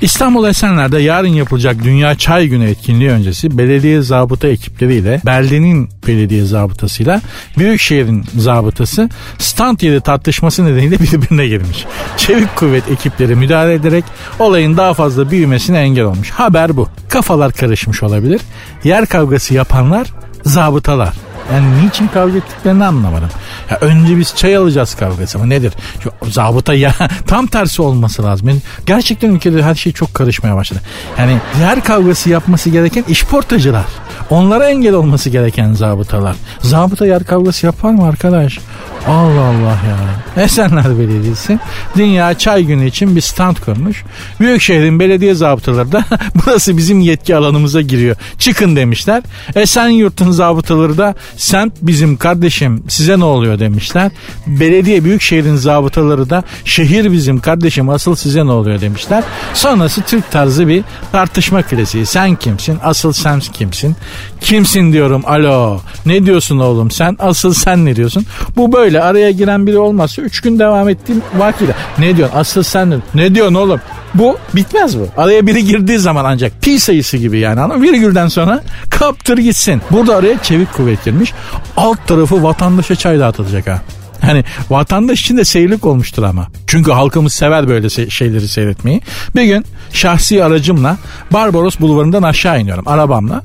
İstanbul 0.05 0.47
Esenler'de 0.47 0.99
yarın 0.99 1.27
yapılacak 1.27 1.83
Dünya 1.83 2.15
Çay 2.15 2.47
Günü 2.47 2.69
etkinliği 2.69 3.09
öncesi 3.09 3.57
belediye 3.57 4.01
zabıta 4.01 4.47
ekipleriyle 4.47 5.21
beldenin 5.25 5.89
belediye 6.07 6.45
zabıtasıyla 6.45 7.21
Büyükşehir'in 7.57 8.25
zabıtası 8.37 9.09
stand 9.37 9.81
yeri 9.81 10.01
tartışması 10.01 10.65
nedeniyle 10.65 10.99
birbirine 10.99 11.47
girmiş. 11.47 11.85
Çevik 12.17 12.55
kuvvet 12.55 12.91
ekipleri 12.91 13.35
müdahale 13.35 13.73
ederek 13.73 14.03
olayın 14.39 14.77
daha 14.77 14.93
fazla 14.93 15.31
büyümesine 15.31 15.79
engel 15.79 16.03
olmuş. 16.03 16.29
Haber 16.29 16.77
bu. 16.77 16.89
Kafalar 17.09 17.51
karışmış 17.51 18.03
olabilir. 18.03 18.41
Yer 18.83 19.05
kavgası 19.05 19.53
yapanlar 19.53 20.07
zabıtalar. 20.43 21.24
Yani 21.53 21.85
niçin 21.85 22.07
kavga 22.07 22.37
ettiklerini 22.37 22.85
anlamadım. 22.85 23.29
Ya 23.71 23.77
önce 23.81 24.17
biz 24.17 24.35
çay 24.35 24.55
alacağız 24.55 24.95
kavgası 24.95 25.39
mı 25.39 25.49
nedir? 25.49 25.73
Şu 25.99 26.11
zabıta 26.31 26.73
ya 26.73 26.93
tam 27.27 27.47
tersi 27.47 27.81
olması 27.81 28.23
lazım. 28.23 28.49
Yani 28.49 28.59
gerçekten 28.85 29.29
ülkede 29.29 29.63
her 29.63 29.75
şey 29.75 29.93
çok 29.93 30.13
karışmaya 30.13 30.55
başladı. 30.55 30.81
Yani 31.17 31.37
yer 31.61 31.83
kavgası 31.83 32.29
yapması 32.29 32.69
gereken 32.69 33.03
işportacılar. 33.07 33.85
Onlara 34.29 34.69
engel 34.69 34.93
olması 34.93 35.29
gereken 35.29 35.73
zabıtalar. 35.73 36.35
Zabıta 36.61 37.05
yer 37.05 37.23
kavgası 37.23 37.65
yapar 37.65 37.91
mı 37.91 38.07
arkadaş? 38.07 38.59
Allah 39.07 39.41
Allah 39.41 39.79
ya. 39.87 40.43
Esenler 40.43 40.99
Belediyesi 40.99 41.59
Dünya 41.97 42.33
Çay 42.37 42.63
Günü 42.63 42.87
için 42.87 43.15
bir 43.15 43.21
stand 43.21 43.57
kurmuş. 43.57 44.03
Büyükşehir'in 44.39 44.99
belediye 44.99 45.33
zabıtaları 45.33 45.91
da 45.91 46.05
burası 46.35 46.77
bizim 46.77 46.99
yetki 46.99 47.35
alanımıza 47.35 47.81
giriyor. 47.81 48.15
Çıkın 48.39 48.75
demişler. 48.75 49.23
Esenyurt'un 49.55 50.31
zabıtaları 50.31 50.97
da 50.97 51.15
semt 51.37 51.73
bizim 51.81 52.17
kardeşim 52.17 52.83
size 52.89 53.19
ne 53.19 53.23
oluyor 53.23 53.59
demişler. 53.59 54.11
Belediye 54.47 55.03
Büyükşehir'in 55.03 55.55
zabıtaları 55.55 56.29
da 56.29 56.43
şehir 56.65 57.11
bizim 57.11 57.39
kardeşim 57.39 57.89
asıl 57.89 58.15
size 58.15 58.45
ne 58.45 58.51
oluyor 58.51 58.81
demişler. 58.81 59.23
Sonrası 59.53 60.01
Türk 60.01 60.31
tarzı 60.31 60.67
bir 60.67 60.83
tartışma 61.11 61.61
klasiği. 61.61 62.05
Sen 62.05 62.35
kimsin? 62.35 62.77
Asıl 62.83 63.13
sen 63.13 63.39
kimsin? 63.39 63.95
Kimsin 64.41 64.93
diyorum. 64.93 65.23
Alo. 65.25 65.79
Ne 66.05 66.25
diyorsun 66.25 66.59
oğlum 66.59 66.91
sen? 66.91 67.17
Asıl 67.19 67.53
sen 67.53 67.85
ne 67.85 67.95
diyorsun? 67.95 68.25
Bu 68.57 68.73
böyle 68.73 69.01
araya 69.01 69.31
giren 69.31 69.67
biri 69.67 69.77
olmazsa 69.77 70.21
3 70.21 70.41
gün 70.41 70.59
devam 70.59 70.89
ettiğim 70.89 71.21
vakiyle. 71.37 71.75
Ne 71.97 72.17
diyorsun? 72.17 72.37
Asıl 72.37 72.63
sen 72.63 73.01
ne 73.15 73.35
diyorsun 73.35 73.55
oğlum? 73.55 73.79
Bu 74.15 74.37
bitmez 74.55 74.99
bu. 74.99 75.07
Araya 75.17 75.47
biri 75.47 75.65
girdiği 75.65 75.99
zaman 75.99 76.25
ancak 76.25 76.61
pi 76.61 76.79
sayısı 76.79 77.17
gibi 77.17 77.39
yani 77.39 77.61
ama 77.61 77.81
virgülden 77.81 78.27
sonra 78.27 78.63
kaptır 78.89 79.37
gitsin. 79.37 79.81
Burada 79.91 80.15
araya 80.15 80.43
çevik 80.43 80.73
kuvvet 80.73 81.05
girmiş. 81.05 81.33
Alt 81.77 82.07
tarafı 82.07 82.43
vatandaşa 82.43 82.95
çay 82.95 83.19
dağıtılacak 83.19 83.67
ha. 83.67 83.81
Hani 84.21 84.43
vatandaş 84.69 85.21
için 85.21 85.37
de 85.37 85.45
seyirlik 85.45 85.85
olmuştur 85.85 86.23
ama. 86.23 86.47
Çünkü 86.67 86.91
halkımız 86.91 87.33
sever 87.33 87.67
böyle 87.67 88.09
şeyleri 88.09 88.47
seyretmeyi. 88.47 89.01
Bir 89.35 89.43
gün 89.43 89.65
şahsi 89.93 90.43
aracımla 90.43 90.97
Barbaros 91.31 91.79
Bulvarı'ndan 91.79 92.23
aşağı 92.23 92.61
iniyorum 92.61 92.87
arabamla. 92.87 93.43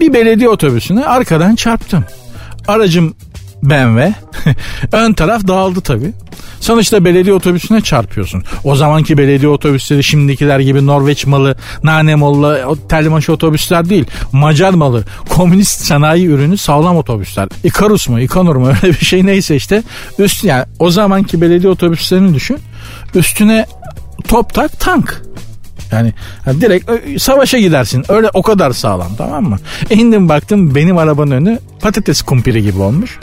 Bir 0.00 0.12
belediye 0.14 0.48
otobüsüne 0.48 1.06
arkadan 1.06 1.54
çarptım. 1.54 2.04
Aracım 2.68 3.14
BMW. 3.62 4.14
Ön 4.92 5.12
taraf 5.12 5.48
dağıldı 5.48 5.80
tabii. 5.80 6.12
Sonuçta 6.60 7.04
belediye 7.04 7.34
otobüsüne 7.34 7.80
çarpıyorsun. 7.80 8.42
O 8.64 8.74
zamanki 8.74 9.18
belediye 9.18 9.50
otobüsleri 9.50 10.04
şimdikiler 10.04 10.60
gibi 10.60 10.86
Norveç 10.86 11.26
malı, 11.26 11.56
nane 11.82 12.14
malı, 12.14 12.76
telmaşı 12.88 13.32
otobüsler 13.32 13.88
değil. 13.88 14.04
Macar 14.32 14.74
malı, 14.74 15.04
komünist 15.28 15.80
sanayi 15.84 16.26
ürünü 16.26 16.56
sağlam 16.56 16.96
otobüsler. 16.96 17.48
Ikarus 17.64 18.08
mu, 18.08 18.20
Ikanur 18.20 18.56
mu 18.56 18.66
öyle 18.82 18.94
bir 19.00 19.04
şey 19.04 19.26
neyse 19.26 19.56
işte. 19.56 19.82
Üst 20.18 20.44
yani 20.44 20.64
o 20.78 20.90
zamanki 20.90 21.40
belediye 21.40 21.72
otobüslerini 21.72 22.34
düşün. 22.34 22.58
Üstüne 23.14 23.66
top 24.28 24.54
tak 24.54 24.80
tank. 24.80 25.22
Yani, 25.92 26.12
yani 26.46 26.60
direkt 26.60 26.90
savaşa 27.22 27.58
gidersin. 27.58 28.04
Öyle 28.08 28.30
o 28.34 28.42
kadar 28.42 28.70
sağlam 28.72 29.10
tamam 29.18 29.44
mı? 29.44 29.58
E 29.90 29.94
indim 29.94 30.28
baktım 30.28 30.74
benim 30.74 30.98
arabanın 30.98 31.30
önü 31.30 31.58
patates 31.80 32.22
kumpiri 32.22 32.62
gibi 32.62 32.80
olmuş. 32.80 33.18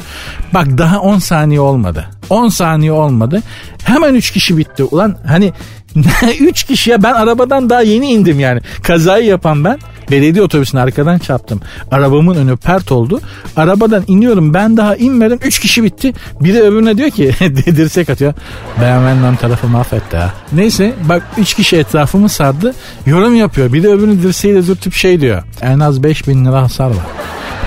Bak 0.53 0.77
daha 0.77 0.99
10 0.99 1.19
saniye 1.19 1.59
olmadı. 1.59 2.05
10 2.31 2.49
saniye 2.49 2.91
olmadı. 2.91 3.41
Hemen 3.83 4.13
3 4.13 4.31
kişi 4.31 4.57
bitti. 4.57 4.83
Ulan 4.83 5.17
hani 5.27 5.53
3 6.39 6.63
kişiye 6.63 7.03
ben 7.03 7.13
arabadan 7.13 7.69
daha 7.69 7.81
yeni 7.81 8.11
indim 8.11 8.39
yani. 8.39 8.61
Kazayı 8.83 9.25
yapan 9.25 9.63
ben. 9.63 9.79
Belediye 10.11 10.43
otobüsünü 10.43 10.81
arkadan 10.81 11.17
çarptım. 11.17 11.61
Arabamın 11.91 12.35
önü 12.35 12.57
pert 12.57 12.91
oldu. 12.91 13.21
Arabadan 13.55 14.03
iniyorum 14.07 14.53
ben 14.53 14.77
daha 14.77 14.95
inmedim. 14.95 15.39
Üç 15.45 15.59
kişi 15.59 15.83
bitti. 15.83 16.13
Biri 16.41 16.61
öbürüne 16.61 16.97
diyor 16.97 17.09
ki 17.09 17.31
dirsek 17.65 18.09
atıyor. 18.09 18.33
Ön 18.81 19.35
tarafı 19.35 19.67
mahvetti 19.67 20.17
ha. 20.17 20.33
Neyse 20.53 20.93
bak 21.09 21.23
üç 21.37 21.53
kişi 21.53 21.77
etrafımı 21.77 22.29
sardı. 22.29 22.73
Yorum 23.05 23.35
yapıyor. 23.35 23.73
Bir 23.73 23.83
de 23.83 23.87
öbürünü 23.87 24.23
dirseğiyle 24.23 24.67
dürtüp 24.67 24.93
şey 24.93 25.21
diyor. 25.21 25.43
En 25.61 25.79
az 25.79 26.03
5000 26.03 26.45
lira 26.45 26.61
hasar 26.61 26.87
var. 26.87 27.05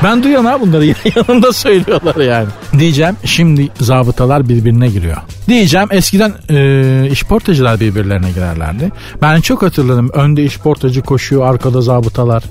Ben 0.03 0.23
duyuyorum 0.23 0.47
ha 0.47 0.61
bunları 0.61 0.87
yanında 1.17 1.53
söylüyorlar 1.53 2.17
yani. 2.17 2.49
Diyeceğim 2.79 3.17
şimdi 3.25 3.69
zabıtalar 3.81 4.49
birbirine 4.49 4.89
giriyor. 4.89 5.17
Diyeceğim 5.49 5.89
eskiden 5.91 6.33
e, 6.51 7.09
işportacılar 7.11 7.81
birbirlerine 7.81 8.31
girerlerdi. 8.31 8.93
Ben 9.23 9.41
çok 9.41 9.63
hatırladım 9.63 10.11
önde 10.15 10.45
işportacı 10.45 11.03
koşuyor 11.03 11.47
arkada 11.47 11.81
zabıtalar. 11.81 12.45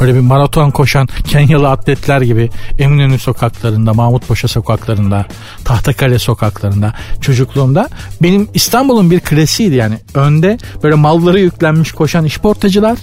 Böyle 0.00 0.14
bir 0.14 0.20
maraton 0.20 0.70
koşan 0.70 1.08
Kenyalı 1.24 1.70
atletler 1.70 2.20
gibi 2.20 2.50
Eminönü 2.78 3.18
sokaklarında, 3.18 3.94
Mahmut 3.94 4.28
Paşa 4.28 4.48
sokaklarında, 4.48 5.26
Tahtakale 5.64 6.18
sokaklarında 6.18 6.94
çocukluğumda 7.20 7.88
benim 8.22 8.48
İstanbul'un 8.54 9.10
bir 9.10 9.20
klasiğiydi 9.20 9.74
yani. 9.74 9.94
Önde 10.14 10.58
böyle 10.82 10.94
malları 10.94 11.40
yüklenmiş 11.40 11.92
koşan 11.92 12.24
işportacılar, 12.24 12.98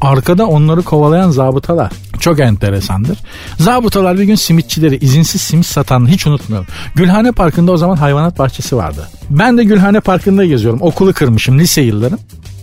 arkada 0.00 0.46
onları 0.46 0.82
kovalayan 0.82 1.30
zabıtalar. 1.30 1.92
Çok 2.22 2.40
enteresandır. 2.40 3.18
Zabıtalar 3.58 4.18
bir 4.18 4.24
gün 4.24 4.34
simitçileri 4.34 4.96
izinsiz 4.96 5.40
simit 5.40 5.66
satan 5.66 6.08
hiç 6.08 6.26
unutmuyorum. 6.26 6.66
Gülhane 6.94 7.32
Parkı'nda 7.32 7.72
o 7.72 7.76
zaman 7.76 7.96
hayvanat 7.96 8.38
bahçesi 8.38 8.76
vardı. 8.76 9.08
Ben 9.30 9.58
de 9.58 9.64
Gülhane 9.64 10.00
Parkı'nda 10.00 10.44
geziyorum. 10.44 10.82
Okulu 10.82 11.12
kırmışım 11.12 11.58
lise 11.58 11.82
yıllarım. 11.82 12.18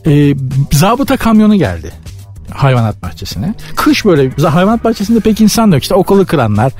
Ee, 0.07 0.35
zabıta 0.71 1.17
kamyonu 1.17 1.55
geldi 1.55 1.91
hayvanat 2.53 3.01
bahçesine. 3.03 3.53
Kış 3.75 4.05
böyle 4.05 4.29
hayvanat 4.49 4.83
bahçesinde 4.83 5.19
pek 5.19 5.41
insan 5.41 5.71
da 5.71 5.75
yok. 5.75 5.83
İşte 5.83 5.95
okulu 5.95 6.25
kıranlar, 6.25 6.71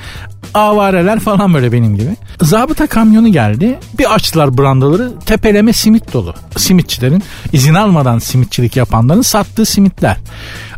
avareler 0.53 1.19
falan 1.19 1.53
böyle 1.53 1.71
benim 1.71 1.95
gibi. 1.95 2.15
Zabıta 2.41 2.88
kamyonu 2.88 3.31
geldi. 3.31 3.79
Bir 3.99 4.13
açtılar 4.13 4.57
brandaları 4.57 5.11
tepeleme 5.25 5.73
simit 5.73 6.13
dolu. 6.13 6.33
Simitçilerin 6.57 7.23
izin 7.53 7.73
almadan 7.73 8.19
simitçilik 8.19 8.75
yapanların 8.75 9.21
sattığı 9.21 9.65
simitler. 9.65 10.17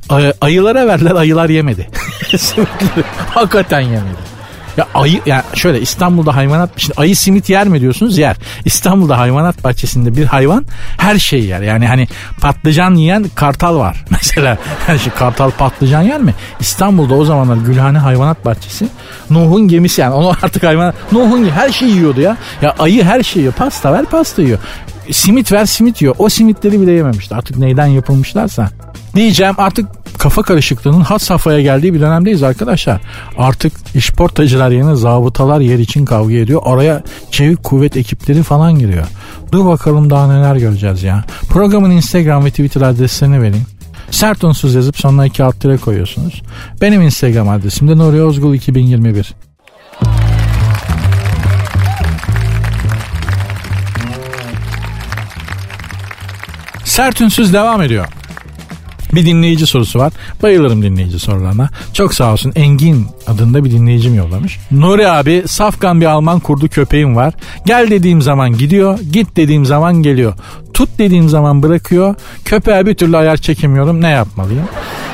Ay- 0.09 0.33
ayılara 0.41 0.87
verdiler 0.87 1.15
ayılar 1.15 1.49
yemedi. 1.49 1.89
Hakikaten 3.33 3.81
yemedi. 3.81 4.31
Ya 4.77 4.87
ayı 4.93 5.21
ya 5.25 5.43
şöyle 5.53 5.81
İstanbul'da 5.81 6.35
hayvanat 6.35 6.69
şimdi 6.77 6.93
ayı 6.97 7.15
simit 7.15 7.49
yer 7.49 7.67
mi 7.67 7.81
diyorsunuz? 7.81 8.17
Yer. 8.17 8.35
İstanbul'da 8.65 9.17
hayvanat 9.17 9.63
bahçesinde 9.63 10.15
bir 10.15 10.25
hayvan 10.25 10.65
her 10.97 11.19
şeyi 11.19 11.47
yer. 11.47 11.61
Yani 11.61 11.87
hani 11.87 12.07
patlıcan 12.41 12.95
yiyen 12.95 13.25
kartal 13.35 13.75
var. 13.75 14.05
Mesela 14.09 14.57
yani 14.87 14.99
şu 14.99 15.15
kartal 15.15 15.51
patlıcan 15.51 16.01
yer 16.01 16.21
mi? 16.21 16.33
İstanbul'da 16.59 17.15
o 17.15 17.25
zamanlar 17.25 17.55
Gülhane 17.55 17.97
Hayvanat 17.97 18.45
Bahçesi 18.45 18.87
Nuh'un 19.29 19.67
gemisi 19.67 20.01
yani 20.01 20.13
onu 20.13 20.29
artık 20.43 20.63
hayvan 20.63 20.93
Nuh'un 21.11 21.49
her 21.49 21.71
şeyi 21.71 21.91
yiyordu 21.91 22.21
ya. 22.21 22.37
Ya 22.61 22.75
ayı 22.79 23.03
her 23.03 23.23
şeyi 23.23 23.41
yiyor. 23.41 23.53
Pasta 23.53 23.93
ver 23.93 24.05
pasta 24.05 24.41
yiyor. 24.41 24.59
Simit 25.11 25.51
ver 25.51 25.65
simit 25.65 26.01
yiyor. 26.01 26.15
O 26.19 26.29
simitleri 26.29 26.81
bile 26.81 26.91
yememişti. 26.91 27.35
Artık 27.35 27.57
neyden 27.57 27.85
yapılmışlarsa. 27.85 28.69
Diyeceğim 29.15 29.55
artık 29.57 29.87
kafa 30.17 30.41
karışıklığının 30.41 31.01
hat 31.01 31.21
safhaya 31.21 31.61
geldiği 31.61 31.93
bir 31.93 32.01
dönemdeyiz 32.01 32.43
arkadaşlar. 32.43 33.01
Artık 33.37 33.73
işportacılar 33.95 34.71
yerine 34.71 34.95
zabıtalar 34.95 35.59
yer 35.59 35.79
için 35.79 36.05
kavga 36.05 36.35
ediyor. 36.35 36.61
Araya 36.65 37.03
çevik 37.31 37.63
kuvvet 37.63 37.97
ekipleri 37.97 38.43
falan 38.43 38.79
giriyor. 38.79 39.05
Dur 39.51 39.65
bakalım 39.65 40.09
daha 40.09 40.33
neler 40.33 40.55
göreceğiz 40.55 41.03
ya. 41.03 41.23
Programın 41.49 41.91
Instagram 41.91 42.45
ve 42.45 42.49
Twitter 42.49 42.81
adreslerini 42.81 43.41
vereyim. 43.41 43.65
Sert 44.11 44.43
unsuz 44.43 44.75
yazıp 44.75 44.97
sonuna 44.97 45.25
iki 45.25 45.43
alt 45.43 45.81
koyuyorsunuz. 45.81 46.41
Benim 46.81 47.01
Instagram 47.01 47.49
adresim 47.49 47.87
de 47.87 47.97
Nuri 47.97 48.23
Ozgul 48.23 48.53
2021. 48.53 49.33
Sert 56.91 57.21
unsuz 57.21 57.53
devam 57.53 57.81
ediyor. 57.81 58.05
Bir 59.13 59.25
dinleyici 59.25 59.67
sorusu 59.67 59.99
var. 59.99 60.13
Bayılırım 60.43 60.81
dinleyici 60.81 61.19
sorularına. 61.19 61.69
Çok 61.93 62.13
sağ 62.13 62.33
olsun 62.33 62.53
Engin 62.55 63.07
adında 63.27 63.65
bir 63.65 63.71
dinleyicim 63.71 64.15
yollamış. 64.15 64.59
Nuri 64.71 65.07
abi 65.09 65.43
safkan 65.47 66.01
bir 66.01 66.05
Alman 66.05 66.39
kurdu 66.39 66.67
köpeğim 66.67 67.15
var. 67.15 67.33
Gel 67.65 67.89
dediğim 67.89 68.21
zaman 68.21 68.57
gidiyor. 68.57 68.99
Git 69.11 69.35
dediğim 69.35 69.65
zaman 69.65 69.95
geliyor. 69.95 70.33
Tut 70.73 70.89
dediğim 70.97 71.29
zaman 71.29 71.63
bırakıyor. 71.63 72.15
Köpeğe 72.45 72.85
bir 72.85 72.93
türlü 72.93 73.17
ayar 73.17 73.37
çekemiyorum. 73.37 74.01
Ne 74.01 74.09
yapmalıyım? 74.09 74.67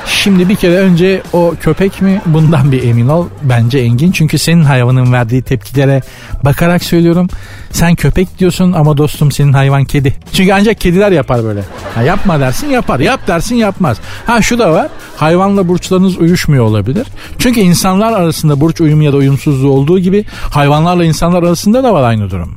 Şimdi 0.08 0.50
bir 0.50 0.56
kere 0.56 0.78
önce 0.78 1.22
o 1.34 1.54
köpek 1.62 2.02
mi 2.02 2.22
bundan 2.26 2.72
bir 2.72 2.84
emin 2.84 3.08
ol. 3.08 3.28
Bence 3.44 3.80
Engin. 3.80 4.12
Çünkü 4.12 4.38
senin 4.38 4.64
hayvanın 4.64 5.14
verdiği 5.14 5.42
tepkilere 5.42 6.02
bakarak 6.46 6.84
söylüyorum. 6.84 7.28
Sen 7.72 7.96
köpek 7.96 8.40
diyorsun 8.40 8.74
ama 8.74 8.98
dostum 8.98 9.32
senin 9.32 9.54
hayvan 9.54 9.86
kedi. 9.86 10.16
Çünkü 10.34 10.54
ancak 10.54 10.82
kediler 10.82 11.12
yapar 11.12 11.44
böyle. 11.44 11.62
Ha, 11.96 12.02
yapma 12.02 12.40
dersin 12.40 12.70
yapar. 12.70 13.00
Yap 13.00 13.28
dersin 13.28 13.56
yapmaz. 13.56 13.98
Ha 14.26 14.42
şu 14.42 14.60
da 14.60 14.72
var. 14.72 14.88
Hayvanla 15.18 15.68
burçlarınız 15.68 16.18
uyuşmuyor 16.18 16.66
olabilir. 16.66 17.08
Çünkü 17.40 17.60
insanlar 17.60 18.14
arasında 18.14 18.60
burç 18.62 18.82
uyumu 18.82 19.04
ya 19.04 19.14
da 19.14 19.18
uyumsuzluğu 19.18 19.70
olduğu 19.72 20.00
gibi 20.00 20.26
hayvanlarla 20.50 21.06
insanlar 21.06 21.44
arasında 21.44 21.84
da 21.84 21.94
var 21.94 22.04
aynı 22.04 22.30
durum. 22.30 22.56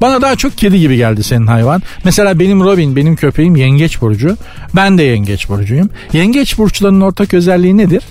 Bana 0.00 0.22
daha 0.22 0.36
çok 0.36 0.58
kedi 0.58 0.80
gibi 0.80 0.96
geldi 0.96 1.22
senin 1.22 1.46
hayvan. 1.46 1.82
Mesela 2.04 2.38
benim 2.38 2.64
Robin, 2.64 2.96
benim 2.96 3.16
köpeğim 3.16 3.56
yengeç 3.56 4.00
burcu. 4.00 4.36
Ben 4.76 4.98
de 4.98 5.02
yengeç 5.02 5.48
burcuyum. 5.48 5.90
Yengeç 6.12 6.58
burçlarının 6.58 7.00
ortak 7.00 7.34
özelliği 7.34 7.76
nedir? 7.76 8.02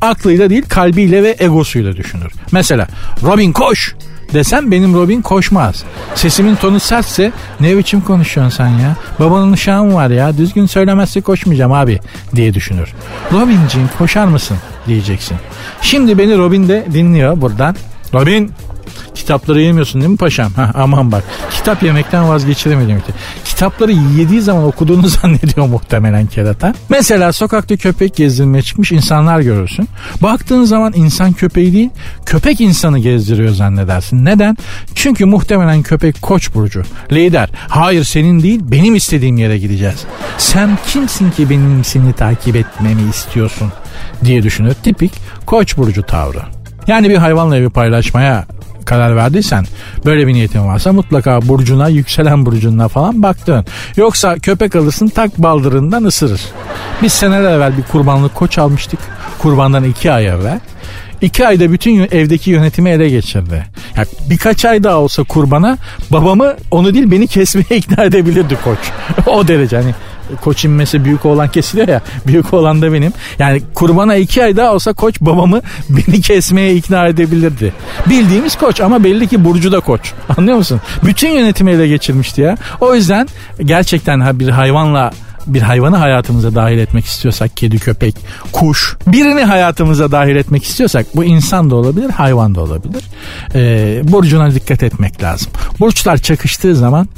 Aklıyla 0.00 0.50
değil 0.50 0.64
kalbiyle 0.68 1.22
ve 1.22 1.36
egosuyla 1.38 1.96
düşünür. 1.96 2.32
Mesela 2.52 2.88
Robin 3.22 3.52
koş 3.52 3.94
desem 4.34 4.70
benim 4.70 4.94
Robin 4.94 5.22
koşmaz. 5.22 5.84
Sesimin 6.14 6.54
tonu 6.56 6.80
sertse 6.80 7.32
ne 7.60 7.78
biçim 7.78 8.00
konuşuyorsun 8.00 8.56
sen 8.56 8.68
ya? 8.68 8.96
Babanın 9.20 9.52
uşağı 9.52 9.94
var 9.94 10.10
ya 10.10 10.36
düzgün 10.38 10.66
söylemezse 10.66 11.20
koşmayacağım 11.20 11.72
abi 11.72 12.00
diye 12.34 12.54
düşünür. 12.54 12.92
Robinciğim 13.32 13.88
koşar 13.98 14.26
mısın 14.26 14.56
diyeceksin. 14.86 15.36
Şimdi 15.82 16.18
beni 16.18 16.38
Robin 16.38 16.68
de 16.68 16.86
dinliyor 16.92 17.40
buradan. 17.40 17.76
Robin 18.14 18.52
Kitapları 19.14 19.60
yemiyorsun 19.60 20.00
değil 20.00 20.10
mi 20.10 20.16
paşam? 20.16 20.52
Heh, 20.56 20.74
aman 20.74 21.12
bak. 21.12 21.24
Kitap 21.50 21.82
yemekten 21.82 22.28
vazgeçiremedim. 22.28 22.98
Işte. 22.98 23.12
Kitapları 23.44 23.92
yediği 23.92 24.40
zaman 24.40 24.64
okuduğunu 24.64 25.08
zannediyor 25.08 25.66
muhtemelen 25.66 26.26
kerata. 26.26 26.74
Mesela 26.88 27.32
sokakta 27.32 27.76
köpek 27.76 28.16
gezdirmeye 28.16 28.62
çıkmış 28.62 28.92
insanlar 28.92 29.40
görürsün. 29.40 29.88
Baktığın 30.22 30.64
zaman 30.64 30.92
insan 30.96 31.32
köpeği 31.32 31.72
değil, 31.72 31.90
köpek 32.26 32.60
insanı 32.60 32.98
gezdiriyor 32.98 33.54
zannedersin. 33.54 34.24
Neden? 34.24 34.56
Çünkü 34.94 35.24
muhtemelen 35.24 35.82
köpek 35.82 36.22
koç 36.22 36.54
burcu. 36.54 36.82
Lider, 37.12 37.50
hayır 37.68 38.04
senin 38.04 38.42
değil 38.42 38.60
benim 38.62 38.94
istediğim 38.94 39.38
yere 39.38 39.58
gideceğiz. 39.58 40.04
Sen 40.38 40.78
kimsin 40.86 41.30
ki 41.30 41.50
benim 41.50 41.84
seni 41.84 42.12
takip 42.12 42.56
etmemi 42.56 43.10
istiyorsun 43.10 43.72
diye 44.24 44.42
düşünür. 44.42 44.74
Tipik 44.74 45.12
koç 45.46 45.76
burcu 45.76 46.02
tavrı. 46.02 46.42
Yani 46.86 47.08
bir 47.08 47.16
hayvanla 47.16 47.56
evi 47.56 47.70
paylaşmaya 47.70 48.46
karar 48.92 49.16
verdiysen 49.16 49.64
böyle 50.04 50.26
bir 50.26 50.32
niyetin 50.32 50.66
varsa 50.66 50.92
mutlaka 50.92 51.48
burcuna 51.48 51.88
yükselen 51.88 52.46
burcuna 52.46 52.88
falan 52.88 53.22
baktın. 53.22 53.64
Yoksa 53.96 54.38
köpek 54.38 54.76
alırsın 54.76 55.08
tak 55.08 55.38
baldırından 55.38 56.04
ısırır. 56.04 56.40
Biz 57.02 57.12
seneler 57.12 57.52
evvel 57.56 57.76
bir 57.76 57.82
kurbanlık 57.82 58.34
koç 58.34 58.58
almıştık. 58.58 59.00
Kurbandan 59.38 59.84
iki 59.84 60.12
ay 60.12 60.26
evvel. 60.26 60.60
İki 61.22 61.46
ayda 61.46 61.72
bütün 61.72 62.00
evdeki 62.00 62.50
yönetimi 62.50 62.90
ele 62.90 63.10
geçirdi. 63.10 63.66
Yani 63.96 64.06
birkaç 64.30 64.64
ay 64.64 64.84
daha 64.84 64.96
olsa 64.98 65.22
kurbana 65.22 65.78
babamı 66.10 66.54
onu 66.70 66.94
değil 66.94 67.10
beni 67.10 67.26
kesmeye 67.26 67.66
ikna 67.70 68.04
edebilirdi 68.04 68.58
koç. 68.64 68.78
o 69.26 69.48
derece 69.48 69.76
hani 69.76 69.94
koç 70.40 70.64
inmesi 70.64 71.04
büyük 71.04 71.26
olan 71.26 71.48
kesiliyor 71.48 71.88
ya. 71.88 72.00
Büyük 72.26 72.54
olan 72.54 72.82
da 72.82 72.92
benim. 72.92 73.12
Yani 73.38 73.62
kurbana 73.74 74.16
iki 74.16 74.44
ay 74.44 74.56
daha 74.56 74.74
olsa 74.74 74.92
koç 74.92 75.20
babamı 75.20 75.60
beni 75.88 76.20
kesmeye 76.20 76.74
ikna 76.74 77.06
edebilirdi. 77.06 77.72
Bildiğimiz 78.06 78.56
koç 78.56 78.80
ama 78.80 79.04
belli 79.04 79.28
ki 79.28 79.44
Burcu 79.44 79.72
da 79.72 79.80
koç. 79.80 80.12
Anlıyor 80.36 80.56
musun? 80.56 80.80
Bütün 81.04 81.28
yönetimi 81.28 81.70
ele 81.70 81.88
geçirmişti 81.88 82.40
ya. 82.40 82.56
O 82.80 82.94
yüzden 82.94 83.28
gerçekten 83.64 84.40
bir 84.40 84.48
hayvanla 84.48 85.10
bir 85.46 85.62
hayvanı 85.62 85.96
hayatımıza 85.96 86.54
dahil 86.54 86.78
etmek 86.78 87.04
istiyorsak 87.04 87.56
kedi, 87.56 87.78
köpek, 87.78 88.16
kuş 88.52 88.96
birini 89.06 89.44
hayatımıza 89.44 90.10
dahil 90.10 90.36
etmek 90.36 90.64
istiyorsak 90.64 91.06
bu 91.16 91.24
insan 91.24 91.70
da 91.70 91.74
olabilir 91.74 92.10
hayvan 92.10 92.54
da 92.54 92.60
olabilir. 92.60 93.04
Ee, 93.54 94.00
burcuna 94.04 94.54
dikkat 94.54 94.82
etmek 94.82 95.22
lazım. 95.22 95.52
Burçlar 95.80 96.16
çakıştığı 96.16 96.76
zaman 96.76 97.08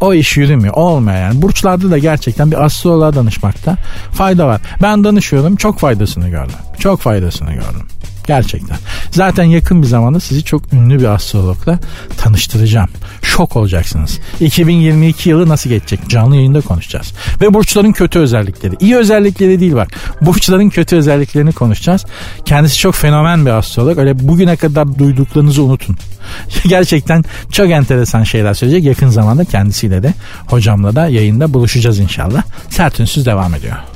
o 0.00 0.14
iş 0.14 0.36
yürümüyor. 0.36 0.74
Olmuyor 0.74 1.18
yani. 1.18 1.42
Burçlarda 1.42 1.90
da 1.90 1.98
gerçekten 1.98 2.50
bir 2.50 2.64
astroloğa 2.64 3.14
danışmakta 3.14 3.76
fayda 4.12 4.46
var. 4.46 4.60
Ben 4.82 5.04
danışıyorum. 5.04 5.56
Çok 5.56 5.78
faydasını 5.78 6.28
gördüm. 6.28 6.54
Çok 6.78 7.00
faydasını 7.00 7.52
gördüm. 7.52 7.86
Gerçekten. 8.26 8.76
Zaten 9.10 9.44
yakın 9.44 9.82
bir 9.82 9.86
zamanda 9.86 10.20
sizi 10.20 10.44
çok 10.44 10.72
ünlü 10.72 11.00
bir 11.00 11.04
astrologla 11.04 11.78
tanıştıracağım. 12.16 12.88
Şok 13.22 13.56
olacaksınız. 13.56 14.18
2022 14.40 15.28
yılı 15.28 15.48
nasıl 15.48 15.70
geçecek? 15.70 16.00
Canlı 16.08 16.36
yayında 16.36 16.60
konuşacağız. 16.60 17.12
Ve 17.40 17.54
burçların 17.54 17.92
kötü 17.92 18.18
özellikleri. 18.18 18.74
İyi 18.80 18.96
özellikleri 18.96 19.60
değil 19.60 19.74
bak. 19.74 19.88
Burçların 20.20 20.68
kötü 20.68 20.96
özelliklerini 20.96 21.52
konuşacağız. 21.52 22.04
Kendisi 22.44 22.78
çok 22.78 22.94
fenomen 22.94 23.46
bir 23.46 23.50
astrolog. 23.50 23.98
Öyle 23.98 24.28
bugüne 24.28 24.56
kadar 24.56 24.98
duyduklarınızı 24.98 25.62
unutun. 25.62 25.96
Gerçekten 26.68 27.24
çok 27.52 27.70
enteresan 27.70 28.24
şeyler 28.24 28.54
söyleyecek. 28.54 28.84
Yakın 28.84 29.08
zamanda 29.08 29.44
kendisiyle 29.44 30.02
de 30.02 30.14
hocamla 30.46 30.96
da 30.96 31.08
yayında 31.08 31.54
buluşacağız 31.54 31.98
inşallah. 31.98 32.42
Sert 32.70 33.00
Ünsüz 33.00 33.26
devam 33.26 33.54
ediyor. 33.54 33.93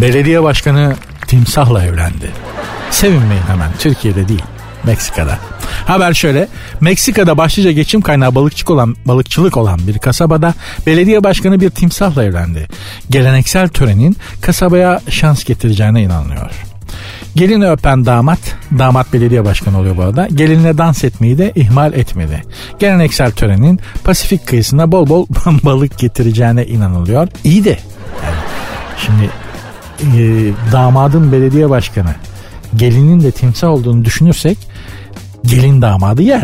Belediye 0.00 0.42
başkanı 0.42 0.96
timsahla 1.26 1.84
evlendi. 1.84 2.30
Sevinmeyin 2.90 3.42
hemen 3.48 3.70
Türkiye'de 3.78 4.28
değil 4.28 4.42
Meksika'da. 4.84 5.38
Haber 5.86 6.14
şöyle. 6.14 6.48
Meksika'da 6.80 7.38
başlıca 7.38 7.70
geçim 7.70 8.00
kaynağı 8.00 8.34
balıkçılık 8.34 8.70
olan, 8.70 8.96
balıkçılık 9.04 9.56
olan 9.56 9.80
bir 9.86 9.98
kasabada 9.98 10.54
belediye 10.86 11.24
başkanı 11.24 11.60
bir 11.60 11.70
timsahla 11.70 12.24
evlendi. 12.24 12.68
Geleneksel 13.10 13.68
törenin 13.68 14.16
kasabaya 14.40 15.00
şans 15.08 15.44
getireceğine 15.44 16.02
inanılıyor. 16.02 16.50
Gelini 17.36 17.70
öpen 17.70 18.06
damat, 18.06 18.38
damat 18.78 19.12
belediye 19.12 19.44
başkanı 19.44 19.78
oluyor 19.78 19.96
bu 19.96 20.02
arada. 20.02 20.28
Gelinle 20.34 20.78
dans 20.78 21.04
etmeyi 21.04 21.38
de 21.38 21.52
ihmal 21.54 21.92
etmedi. 21.92 22.42
Geleneksel 22.78 23.30
törenin 23.30 23.80
Pasifik 24.04 24.46
kıyısına 24.46 24.92
bol 24.92 25.08
bol 25.08 25.26
balık 25.64 25.98
getireceğine 25.98 26.66
inanılıyor. 26.66 27.28
İyi 27.44 27.64
de 27.64 27.78
yani 28.24 28.36
şimdi 29.06 29.30
damadın 30.72 31.32
belediye 31.32 31.70
başkanı 31.70 32.14
gelinin 32.76 33.20
de 33.20 33.30
timsah 33.30 33.68
olduğunu 33.68 34.04
düşünürsek 34.04 34.58
gelin 35.46 35.82
damadı 35.82 36.22
yer. 36.22 36.42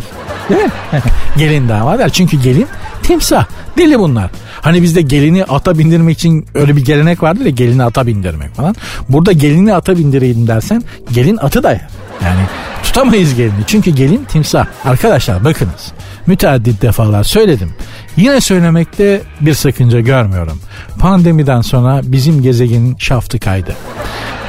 Değil 0.48 0.60
mi? 0.60 0.70
gelin 1.36 1.68
damadı 1.68 2.00
yer. 2.00 2.08
Çünkü 2.08 2.42
gelin 2.42 2.66
timsah. 3.02 3.46
Deli 3.78 3.98
bunlar. 3.98 4.30
Hani 4.60 4.82
bizde 4.82 5.02
gelini 5.02 5.44
ata 5.44 5.78
bindirmek 5.78 6.18
için 6.18 6.46
öyle 6.54 6.76
bir 6.76 6.84
gelenek 6.84 7.22
vardır 7.22 7.44
ya 7.44 7.50
gelini 7.50 7.84
ata 7.84 8.06
bindirmek 8.06 8.54
falan. 8.54 8.76
Burada 9.08 9.32
gelini 9.32 9.74
ata 9.74 9.98
bindireyim 9.98 10.46
dersen 10.46 10.82
gelin 11.12 11.36
atı 11.36 11.62
da 11.62 11.70
yer. 11.70 11.88
Yani 12.24 12.40
tutamayız 12.82 13.34
gelini. 13.34 13.64
Çünkü 13.66 13.90
gelin 13.90 14.24
timsah. 14.24 14.66
Arkadaşlar 14.84 15.44
bakınız. 15.44 15.92
Müteaddit 16.26 16.82
defalar 16.82 17.24
söyledim. 17.24 17.70
Yine 18.18 18.40
söylemekte 18.40 19.22
bir 19.40 19.54
sakınca 19.54 20.00
görmüyorum. 20.00 20.60
Pandemiden 20.98 21.60
sonra 21.60 22.00
bizim 22.04 22.42
gezegenin 22.42 22.96
şaftı 22.98 23.38
kaydı. 23.38 23.76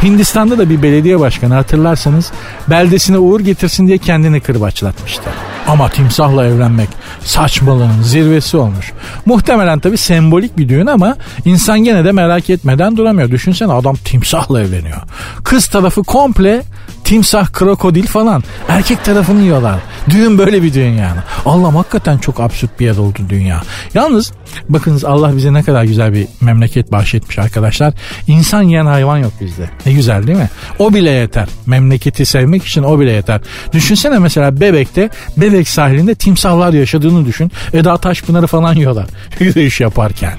Hindistan'da 0.04 0.58
da 0.58 0.70
bir 0.70 0.84
belediye 0.84 1.20
başkanı 1.20 1.54
hatırlarsanız 1.54 2.32
beldesine 2.70 3.18
uğur 3.18 3.40
getirsin 3.40 3.88
diye 3.88 3.98
kendini 3.98 4.42
kırbaçlatmıştı. 4.42 5.30
Ama 5.68 5.90
timsahla 5.90 6.46
evlenmek 6.46 6.90
saçmalığın 7.24 8.02
zirvesi 8.02 8.58
olmuş. 8.58 8.92
Muhtemelen 9.26 9.80
tabi 9.80 9.98
sembolik 9.98 10.58
bir 10.58 10.70
düğün 10.70 10.88
ama 10.88 11.16
insan 11.46 11.80
gene 11.80 12.06
de 12.06 12.12
merak 12.12 12.50
etmeden 12.50 12.98
duramıyor. 12.98 13.32
Düşünsene 13.32 13.74
adam 13.74 13.96
timsahla 13.96 14.62
evleniyor. 14.62 15.02
Kız 15.44 15.68
tarafı 15.68 16.04
komple 16.04 16.62
timsah, 17.10 17.48
krokodil 17.54 18.08
falan. 18.08 18.44
Erkek 18.68 19.04
tarafını 19.06 19.42
yiyorlar. 19.42 19.80
Düğün 20.10 20.38
böyle 20.38 20.64
bir 20.64 20.74
düğün 20.74 20.92
yani. 20.92 21.20
Allah 21.46 21.76
hakikaten 21.76 22.18
çok 22.18 22.40
absürt 22.40 22.80
bir 22.80 22.86
yer 22.86 22.98
oldu 22.98 23.20
dünya. 23.30 23.62
Yalnız 23.94 24.32
bakınız 24.70 25.06
Allah 25.06 25.38
bize 25.38 25.54
ne 25.54 25.64
kadar 25.64 25.84
güzel 25.84 26.14
bir 26.14 26.28
memleket 26.42 26.92
bahşetmiş 26.92 27.40
arkadaşlar. 27.40 27.94
İnsan 28.28 28.62
yiyen 28.62 28.86
hayvan 28.86 29.18
yok 29.18 29.32
bizde. 29.42 29.70
Ne 29.86 29.94
güzel 29.94 30.28
değil 30.28 30.38
mi? 30.38 30.50
O 30.80 30.94
bile 30.94 31.10
yeter. 31.10 31.48
Memleketi 31.66 32.26
sevmek 32.26 32.66
için 32.66 32.84
o 32.84 33.00
bile 33.00 33.12
yeter. 33.12 33.42
Düşünsene 33.74 34.20
mesela 34.20 34.62
Bebek'te 34.62 35.10
Bebek 35.38 35.68
sahilinde 35.68 36.16
timsahlar 36.16 36.74
yaşadığını 36.74 37.26
düşün. 37.26 37.52
Eda 37.74 37.98
Taşpınar'ı 37.98 38.48
falan 38.48 38.76
yiyorlar. 38.76 39.06
Yürüyüş 39.40 39.82
yaparken. 39.82 40.34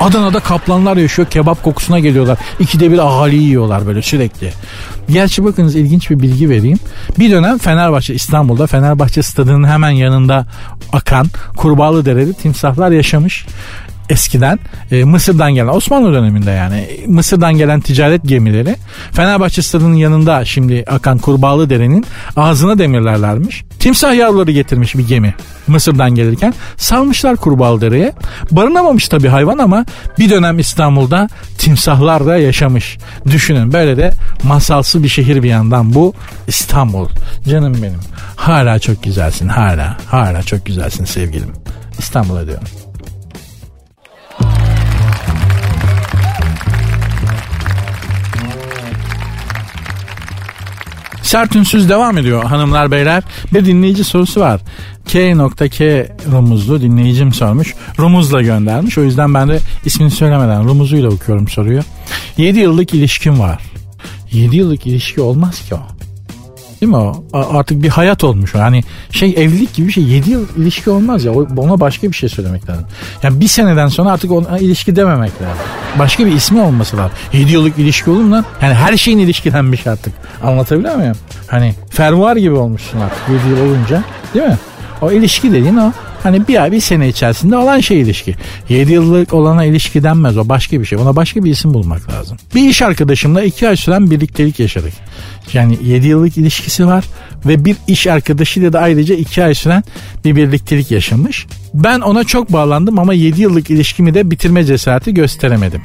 Adana'da 0.00 0.40
kaplanlar 0.40 0.96
yaşıyor. 0.96 1.28
Kebap 1.28 1.62
kokusuna 1.62 1.98
geliyorlar. 1.98 2.38
İkide 2.60 2.92
bir 2.92 2.98
ahali 2.98 3.36
yiyorlar 3.36 3.86
böyle 3.86 4.02
sürekli. 4.02 4.52
Gerçi 5.10 5.44
bakınız 5.44 5.76
ilginç 5.76 6.10
bir 6.10 6.20
bilgi 6.20 6.50
vereyim. 6.50 6.78
Bir 7.18 7.30
dönem 7.30 7.58
Fenerbahçe 7.58 8.14
İstanbul'da 8.14 8.66
Fenerbahçe 8.66 9.22
stadının 9.22 9.68
hemen 9.68 9.90
yanında 9.90 10.46
akan 10.92 11.26
Kurbağalı 11.56 12.04
Dereli 12.04 12.34
timsahlar 12.34 12.90
yaşamış 12.90 13.46
eskiden 14.12 14.58
e, 14.90 15.04
Mısır'dan 15.04 15.54
gelen 15.54 15.68
Osmanlı 15.68 16.12
döneminde 16.12 16.50
yani 16.50 17.00
Mısır'dan 17.06 17.54
gelen 17.54 17.80
ticaret 17.80 18.22
gemileri 18.24 18.76
Fenerbahçe 19.12 19.62
stadının 19.62 19.94
yanında 19.94 20.44
şimdi 20.44 20.84
akan 20.90 21.18
Kurbağalı 21.18 21.70
Dere'nin 21.70 22.04
ağzına 22.36 22.78
demirlerlermiş. 22.78 23.64
Timsah 23.78 24.14
yavruları 24.14 24.50
getirmiş 24.50 24.94
bir 24.94 25.08
gemi 25.08 25.34
Mısır'dan 25.66 26.14
gelirken 26.14 26.54
salmışlar 26.76 27.36
Kurbağalı 27.36 27.80
Dere'ye. 27.80 28.12
Barınamamış 28.50 29.08
tabi 29.08 29.28
hayvan 29.28 29.58
ama 29.58 29.84
bir 30.18 30.30
dönem 30.30 30.58
İstanbul'da 30.58 31.28
timsahlar 31.58 32.26
da 32.26 32.36
yaşamış. 32.36 32.98
Düşünün 33.26 33.72
böyle 33.72 33.96
de 33.96 34.10
masalsı 34.42 35.02
bir 35.02 35.08
şehir 35.08 35.42
bir 35.42 35.48
yandan 35.48 35.94
bu 35.94 36.14
İstanbul. 36.48 37.08
Canım 37.48 37.74
benim. 37.82 38.00
Hala 38.36 38.78
çok 38.78 39.02
güzelsin 39.02 39.48
hala. 39.48 39.96
Hala 40.06 40.42
çok 40.42 40.66
güzelsin 40.66 41.04
sevgilim. 41.04 41.52
İstanbul'a 41.98 42.46
diyorum. 42.46 42.81
Sert 51.32 51.56
ünsüz 51.56 51.88
devam 51.88 52.18
ediyor 52.18 52.44
hanımlar 52.44 52.90
beyler. 52.90 53.22
Bir 53.54 53.64
dinleyici 53.64 54.04
sorusu 54.04 54.40
var. 54.40 54.60
K.K. 55.06 56.08
Rumuzlu 56.32 56.80
dinleyicim 56.80 57.32
sormuş. 57.32 57.74
Rumuz'la 57.98 58.42
göndermiş. 58.42 58.98
O 58.98 59.02
yüzden 59.02 59.34
ben 59.34 59.48
de 59.48 59.58
ismini 59.84 60.10
söylemeden 60.10 60.64
Rumuz'uyla 60.64 61.10
okuyorum 61.10 61.48
soruyu. 61.48 61.80
7 62.36 62.58
yıllık 62.58 62.94
ilişkim 62.94 63.40
var. 63.40 63.62
7 64.32 64.56
yıllık 64.56 64.86
ilişki 64.86 65.20
olmaz 65.20 65.60
ki 65.68 65.74
o. 65.74 65.80
Değil 66.82 66.90
mi 66.90 66.96
o? 66.96 67.24
Artık 67.32 67.82
bir 67.82 67.88
hayat 67.88 68.24
olmuş 68.24 68.54
o. 68.54 68.58
Yani 68.58 68.84
şey 69.10 69.30
evlilik 69.30 69.74
gibi 69.74 69.88
bir 69.88 69.92
şey. 69.92 70.04
7 70.04 70.30
yıl 70.30 70.46
ilişki 70.56 70.90
olmaz 70.90 71.24
ya. 71.24 71.32
Ona 71.32 71.80
başka 71.80 72.08
bir 72.08 72.12
şey 72.16 72.28
söylemek 72.28 72.68
lazım. 72.70 72.84
Yani 73.22 73.40
bir 73.40 73.48
seneden 73.48 73.88
sonra 73.88 74.10
artık 74.10 74.30
ona 74.32 74.58
ilişki 74.58 74.96
dememek 74.96 75.32
lazım. 75.42 75.64
Başka 75.98 76.26
bir 76.26 76.32
ismi 76.32 76.60
olması 76.60 76.96
lazım. 76.96 77.12
7 77.32 77.52
yıllık 77.52 77.78
ilişki 77.78 78.10
olur 78.10 78.20
mu 78.20 78.30
lan? 78.32 78.44
Yani 78.62 78.74
her 78.74 78.96
şeyin 78.96 79.18
ilişkilenmiş 79.18 79.86
artık. 79.86 80.12
Anlatabiliyor 80.44 80.94
muyum? 80.96 81.16
Hani 81.46 81.74
fermuar 81.90 82.36
gibi 82.36 82.54
olmuşsun 82.54 83.00
artık 83.00 83.22
7 83.28 83.60
yıl 83.60 83.66
olunca. 83.68 84.02
Değil 84.34 84.46
mi? 84.46 84.58
O 85.02 85.12
ilişki 85.12 85.52
dediğin 85.52 85.76
o. 85.76 85.92
Hani 86.22 86.48
bir 86.48 86.62
ay 86.62 86.72
bir 86.72 86.80
sene 86.80 87.08
içerisinde 87.08 87.56
olan 87.56 87.80
şey 87.80 88.00
ilişki. 88.00 88.34
7 88.68 88.92
yıllık 88.92 89.34
olana 89.34 89.64
ilişki 89.64 90.02
denmez 90.02 90.38
o 90.38 90.48
başka 90.48 90.80
bir 90.80 90.84
şey. 90.84 90.98
Ona 90.98 91.16
başka 91.16 91.44
bir 91.44 91.50
isim 91.50 91.74
bulmak 91.74 92.10
lazım. 92.12 92.36
Bir 92.54 92.68
iş 92.68 92.82
arkadaşımla 92.82 93.42
2 93.42 93.68
ay 93.68 93.76
süren 93.76 94.10
birliktelik 94.10 94.60
yaşadık. 94.60 94.92
Yani 95.52 95.78
7 95.84 96.06
yıllık 96.06 96.36
ilişkisi 96.36 96.86
var 96.86 97.04
ve 97.46 97.64
bir 97.64 97.76
iş 97.86 98.06
arkadaşıyla 98.06 98.72
da 98.72 98.80
ayrıca 98.80 99.14
2 99.14 99.44
ay 99.44 99.54
süren 99.54 99.84
bir 100.24 100.36
birliktelik 100.36 100.90
yaşamış. 100.90 101.46
Ben 101.74 102.00
ona 102.00 102.24
çok 102.24 102.52
bağlandım 102.52 102.98
ama 102.98 103.14
7 103.14 103.42
yıllık 103.42 103.70
ilişkimi 103.70 104.14
de 104.14 104.30
bitirme 104.30 104.64
cesareti 104.64 105.14
gösteremedim. 105.14 105.82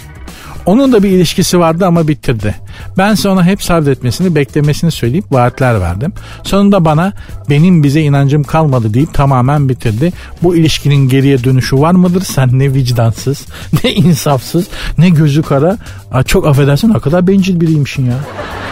Onun 0.67 0.91
da 0.91 1.03
bir 1.03 1.09
ilişkisi 1.09 1.59
vardı 1.59 1.85
ama 1.85 2.07
bitirdi. 2.07 2.55
Ben 2.97 3.15
ona 3.25 3.45
hep 3.45 3.63
sabretmesini, 3.63 4.35
beklemesini 4.35 4.91
söyleyip 4.91 5.31
vaatler 5.31 5.81
verdim. 5.81 6.13
Sonunda 6.43 6.85
bana 6.85 7.13
benim 7.49 7.83
bize 7.83 8.01
inancım 8.01 8.43
kalmadı 8.43 8.93
deyip 8.93 9.13
tamamen 9.13 9.69
bitirdi. 9.69 10.13
Bu 10.43 10.55
ilişkinin 10.55 11.09
geriye 11.09 11.43
dönüşü 11.43 11.77
var 11.77 11.91
mıdır? 11.91 12.21
Sen 12.21 12.59
ne 12.59 12.73
vicdansız, 12.73 13.45
ne 13.83 13.93
insafsız, 13.93 14.67
ne 14.97 15.09
gözü 15.09 15.41
kara. 15.41 15.77
Çok 16.25 16.47
affedersin 16.47 16.93
o 16.93 16.99
kadar 16.99 17.27
bencil 17.27 17.61
biriymişsin 17.61 18.05
ya. 18.05 18.17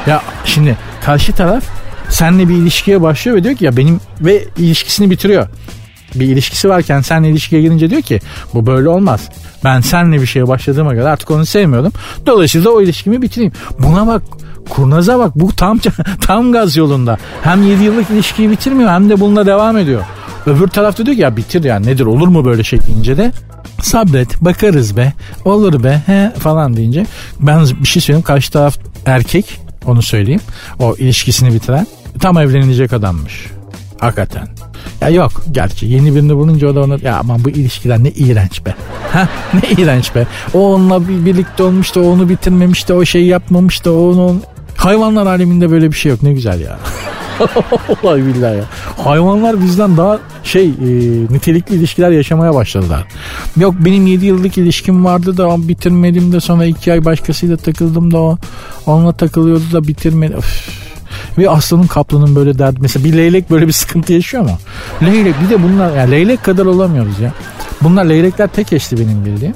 Ya 0.08 0.22
şimdi 0.46 0.78
karşı 1.02 1.34
taraf 1.34 1.64
seninle 2.10 2.50
bir 2.50 2.56
ilişkiye 2.56 3.02
başlıyor 3.02 3.38
ve 3.38 3.44
diyor 3.44 3.56
ki 3.56 3.66
ya 3.66 3.78
benim 3.78 4.00
ve 4.22 4.46
ilişkisini 4.58 5.10
bitiriyor 5.10 5.48
bir 6.16 6.28
ilişkisi 6.28 6.70
varken 6.70 7.02
seninle 7.02 7.30
ilişkiye 7.30 7.62
girince 7.62 7.90
diyor 7.90 8.02
ki 8.02 8.20
bu 8.54 8.66
böyle 8.66 8.90
olmaz. 8.90 9.30
Ben 9.64 9.82
seninle 9.82 10.22
bir 10.22 10.26
şeye 10.26 10.48
başladığıma 10.48 10.94
göre 10.94 11.08
artık 11.08 11.32
onu 11.32 11.46
sevmiyordum. 11.46 11.92
Dolayısıyla 12.26 12.70
o 12.70 12.82
ilişkimi 12.82 13.22
bitireyim. 13.22 13.54
Buna 13.80 14.08
bak 14.08 14.22
kurnaza 14.70 15.20
bak 15.20 15.32
bu 15.36 15.56
tam 15.56 15.80
tam 16.22 16.52
gaz 16.52 16.78
yolunda. 16.78 17.18
Hem 17.44 17.64
7 17.64 17.84
yıllık 17.84 18.10
ilişkiyi 18.10 18.50
bitirmiyor 18.50 18.90
hem 18.90 19.10
de 19.10 19.20
bununla 19.20 19.46
devam 19.46 19.78
ediyor. 19.78 20.02
Öbür 20.46 20.68
tarafta 20.68 21.06
diyor 21.06 21.18
ki 21.18 21.22
ya 21.22 21.38
bitir 21.38 21.64
ya 21.64 21.80
nedir 21.80 22.06
olur 22.06 22.28
mu 22.28 22.46
böyle 22.46 22.64
şey 22.64 22.80
deyince 22.82 23.18
de 23.18 23.32
sabret 23.82 24.42
bakarız 24.42 24.98
be 24.98 25.14
olur 25.46 25.84
be 25.84 26.02
he 26.06 26.32
falan 26.40 26.78
deyince 26.78 27.06
ben 27.40 27.66
bir 27.82 27.88
şey 27.88 28.02
söyleyeyim 28.02 28.26
karşı 28.26 28.52
taraf 28.52 28.78
erkek 29.06 29.62
onu 29.86 30.02
söyleyeyim 30.02 30.42
o 30.80 30.96
ilişkisini 30.96 31.54
bitiren 31.54 31.88
tam 32.20 32.38
evlenecek 32.38 32.94
adammış 32.94 33.48
hakikaten 34.00 34.48
ya 35.02 35.10
yok 35.10 35.32
gerçi 35.52 35.86
yeni 35.86 36.16
birini 36.16 36.36
bulunca 36.36 36.68
o 36.68 36.76
da 36.76 36.84
ona 36.84 36.98
ya 37.04 37.18
aman 37.18 37.44
bu 37.44 37.50
ilişkiler 37.50 38.04
ne 38.04 38.10
iğrenç 38.10 38.66
be. 38.66 38.76
Ha 39.14 39.30
ne 39.54 39.82
iğrenç 39.84 40.16
be. 40.16 40.28
O 40.54 40.74
onunla 40.74 41.08
bir 41.08 41.26
birlikte 41.26 41.64
olmuş 41.64 41.96
da 41.96 42.00
onu 42.00 42.30
bitirmemiş 42.30 42.90
de 42.90 42.94
o 42.94 43.06
şeyi 43.06 43.28
yapmamış 43.28 43.86
da 43.86 43.94
onun 43.94 44.42
hayvanlar 44.78 45.26
aleminde 45.26 45.72
böyle 45.72 45.92
bir 45.92 45.96
şey 45.96 46.10
yok 46.12 46.24
ne 46.24 46.34
güzel 46.34 46.60
ya. 46.62 46.80
Vallahi 48.04 48.26
billahi 48.26 48.58
ya. 48.58 48.64
Hayvanlar 49.04 49.62
bizden 49.62 49.98
daha 49.98 50.20
şey 50.44 50.66
e, 50.66 50.72
nitelikli 51.30 51.76
ilişkiler 51.76 52.12
yaşamaya 52.12 52.54
başladılar. 52.54 53.08
Yok 53.58 53.76
benim 53.80 54.08
7 54.08 54.26
yıllık 54.26 54.58
ilişkim 54.58 55.06
vardı 55.06 55.38
da 55.38 55.68
bitirmedim 55.68 56.32
de 56.32 56.40
sonra 56.40 56.66
2 56.66 56.92
ay 56.92 57.06
başkasıyla 57.06 57.58
takıldım 57.58 58.14
da 58.14 58.18
o 58.20 58.38
onunla 58.86 59.12
takılıyordu 59.12 59.64
da 59.74 59.88
bitirmedim. 59.88 60.38
Öf. 60.38 60.85
Ve 61.38 61.50
aslanın 61.50 61.88
kaplanın 61.88 62.36
böyle 62.36 62.60
derdi. 62.60 62.80
Mesela 62.82 63.06
bir 63.06 63.14
leylek 63.18 63.52
böyle 63.52 63.68
bir 63.68 63.72
sıkıntı 63.72 64.14
yaşıyor 64.14 64.44
mu? 64.44 64.58
Leylek 65.02 65.36
bir 65.42 65.50
de 65.50 65.64
bunlar 65.64 65.98
yani 65.98 66.12
leylek 66.12 66.44
kadar 66.44 66.66
olamıyoruz 66.66 67.20
ya. 67.20 67.32
Bunlar 67.82 68.06
leylekler 68.06 68.48
tek 68.48 68.74
eşli 68.74 69.00
benim 69.00 69.26
bildiğim. 69.26 69.56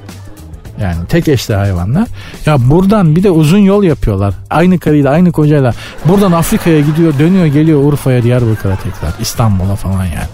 Yani 0.82 1.06
tek 1.10 1.28
eşli 1.28 1.56
hayvanlar. 1.56 2.08
Ya 2.46 2.70
buradan 2.70 3.16
bir 3.16 3.24
de 3.24 3.32
uzun 3.32 3.58
yol 3.58 3.84
yapıyorlar. 3.84 4.34
Aynı 4.50 4.80
karıyla 4.80 5.12
aynı 5.12 5.32
kocayla. 5.32 5.74
Buradan 6.06 6.32
Afrika'ya 6.32 6.80
gidiyor 6.80 7.14
dönüyor 7.20 7.46
geliyor 7.46 7.84
Urfa'ya 7.84 8.24
Diyarbakır'a 8.24 8.76
tekrar 8.76 9.14
İstanbul'a 9.22 9.76
falan 9.76 10.06
yani. 10.06 10.30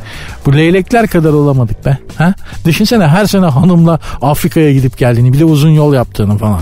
Bu 0.46 0.54
leylekler 0.54 1.08
kadar 1.08 1.34
olamadık 1.34 1.86
be. 1.86 1.98
Ha? 2.18 2.34
Düşünsene 2.66 3.08
her 3.08 3.26
sene 3.26 3.46
hanımla 3.46 4.00
Afrika'ya 4.22 4.74
gidip 4.74 4.98
geldiğini 4.98 5.34
bir 5.34 5.40
de 5.40 5.46
uzun 5.46 5.70
yol 5.70 5.94
yaptığını 5.94 6.38
falan. 6.38 6.62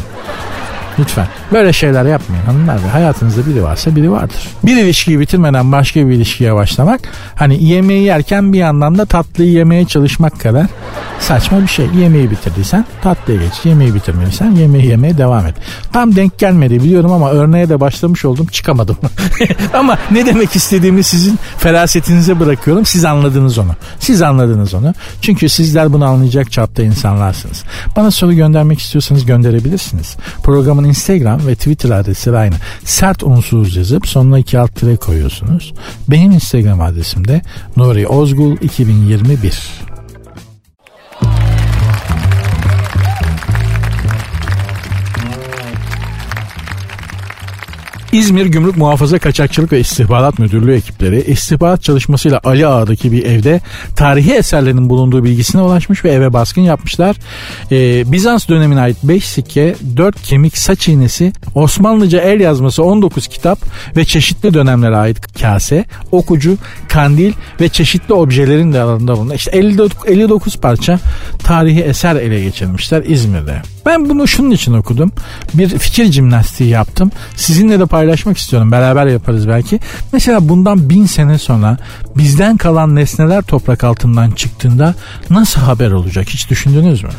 Lütfen. 0.99 1.27
Böyle 1.51 1.73
şeyler 1.73 2.05
yapmayın 2.05 2.45
hanımlar 2.45 2.75
ve 2.75 2.89
hayatınızda 2.89 3.45
biri 3.45 3.63
varsa 3.63 3.95
biri 3.95 4.11
vardır. 4.11 4.47
Bir 4.63 4.77
ilişkiyi 4.77 5.19
bitirmeden 5.19 5.71
başka 5.71 6.07
bir 6.07 6.13
ilişkiye 6.13 6.55
başlamak 6.55 7.01
hani 7.35 7.63
yemeği 7.63 8.03
yerken 8.03 8.53
bir 8.53 8.57
yandan 8.57 8.97
da 8.97 9.05
tatlıyı 9.05 9.51
yemeye 9.51 9.85
çalışmak 9.85 10.39
kadar 10.39 10.65
saçma 11.19 11.61
bir 11.61 11.67
şey. 11.67 11.85
Yemeği 11.97 12.31
bitirdiysen 12.31 12.85
tatlıya 13.01 13.39
geç. 13.43 13.53
Yemeği 13.63 13.95
bitirmediysen 13.95 14.51
yemeği 14.51 14.85
yemeye 14.85 15.17
devam 15.17 15.47
et. 15.47 15.55
Tam 15.93 16.15
denk 16.15 16.39
gelmedi 16.39 16.83
biliyorum 16.83 17.11
ama 17.11 17.31
örneğe 17.31 17.69
de 17.69 17.79
başlamış 17.79 18.25
oldum 18.25 18.45
çıkamadım. 18.45 18.97
ama 19.73 19.97
ne 20.11 20.25
demek 20.25 20.55
istediğimi 20.55 21.03
sizin 21.03 21.39
ferasetinize 21.57 22.39
bırakıyorum. 22.39 22.85
Siz 22.85 23.05
anladınız 23.05 23.57
onu. 23.57 23.71
Siz 23.99 24.21
anladınız 24.21 24.73
onu. 24.73 24.93
Çünkü 25.21 25.49
sizler 25.49 25.93
bunu 25.93 26.05
anlayacak 26.05 26.51
çapta 26.51 26.83
insanlarsınız. 26.83 27.63
Bana 27.95 28.11
soru 28.11 28.33
göndermek 28.33 28.79
istiyorsanız 28.79 29.25
gönderebilirsiniz. 29.25 30.15
Programın 30.83 30.89
Instagram 30.89 31.47
ve 31.47 31.55
Twitter 31.55 31.89
adresi 31.89 32.37
aynı. 32.37 32.55
Sert 32.85 33.23
unsuz 33.23 33.75
yazıp 33.75 34.07
sonuna 34.07 34.39
iki 34.39 34.59
alt 34.59 34.75
tire 34.75 34.95
koyuyorsunuz. 34.95 35.73
Benim 36.07 36.31
Instagram 36.31 36.81
adresim 36.81 37.27
de 37.27 37.41
Nuri 37.77 38.07
Ozgul 38.07 38.57
2021. 38.61 39.82
İzmir 48.13 48.45
Gümrük 48.45 48.77
Muhafaza 48.77 49.19
Kaçakçılık 49.19 49.71
ve 49.71 49.79
İstihbarat 49.79 50.39
Müdürlüğü 50.39 50.75
ekipleri 50.75 51.21
istihbarat 51.21 51.83
çalışmasıyla 51.83 52.39
Ali 52.43 52.67
Ağa'daki 52.67 53.11
bir 53.11 53.25
evde 53.25 53.61
tarihi 53.95 54.33
eserlerin 54.33 54.89
bulunduğu 54.89 55.23
bilgisine 55.23 55.61
ulaşmış 55.61 56.05
ve 56.05 56.11
eve 56.11 56.33
baskın 56.33 56.61
yapmışlar. 56.61 57.15
Ee, 57.71 58.11
Bizans 58.11 58.47
dönemine 58.47 58.79
ait 58.79 58.97
5 59.03 59.25
sikke, 59.27 59.75
4 59.97 60.21
kemik 60.21 60.57
saç 60.57 60.87
iğnesi, 60.87 61.33
Osmanlıca 61.55 62.21
el 62.21 62.39
yazması 62.39 62.83
19 62.83 63.27
kitap 63.27 63.59
ve 63.97 64.05
çeşitli 64.05 64.53
dönemlere 64.53 64.95
ait 64.95 65.33
kase, 65.41 65.85
okucu, 66.11 66.57
kandil 66.87 67.33
ve 67.61 67.69
çeşitli 67.69 68.13
objelerin 68.13 68.73
de 68.73 68.81
alanında 68.81 69.17
bulunan 69.17 69.35
işte 69.35 69.51
59, 69.51 70.09
59 70.09 70.57
parça 70.57 70.99
tarihi 71.43 71.81
eser 71.81 72.15
ele 72.15 72.41
geçirmişler 72.41 73.03
İzmir'de. 73.05 73.61
Ben 73.85 74.09
bunu 74.09 74.27
şunun 74.27 74.51
için 74.51 74.73
okudum. 74.73 75.11
Bir 75.53 75.69
fikir 75.69 76.11
jimnastiği 76.11 76.69
yaptım. 76.69 77.11
Sizinle 77.35 77.79
de 77.79 77.85
paylaşmak 78.03 78.37
istiyorum. 78.37 78.71
Beraber 78.71 79.05
yaparız 79.05 79.47
belki. 79.47 79.79
Mesela 80.13 80.49
bundan 80.49 80.89
bin 80.89 81.05
sene 81.05 81.37
sonra 81.37 81.77
bizden 82.17 82.57
kalan 82.57 82.95
nesneler 82.95 83.41
toprak 83.41 83.83
altından 83.83 84.31
çıktığında 84.31 84.95
nasıl 85.29 85.61
haber 85.61 85.91
olacak 85.91 86.29
hiç 86.29 86.49
düşündünüz 86.49 87.03
mü? 87.03 87.09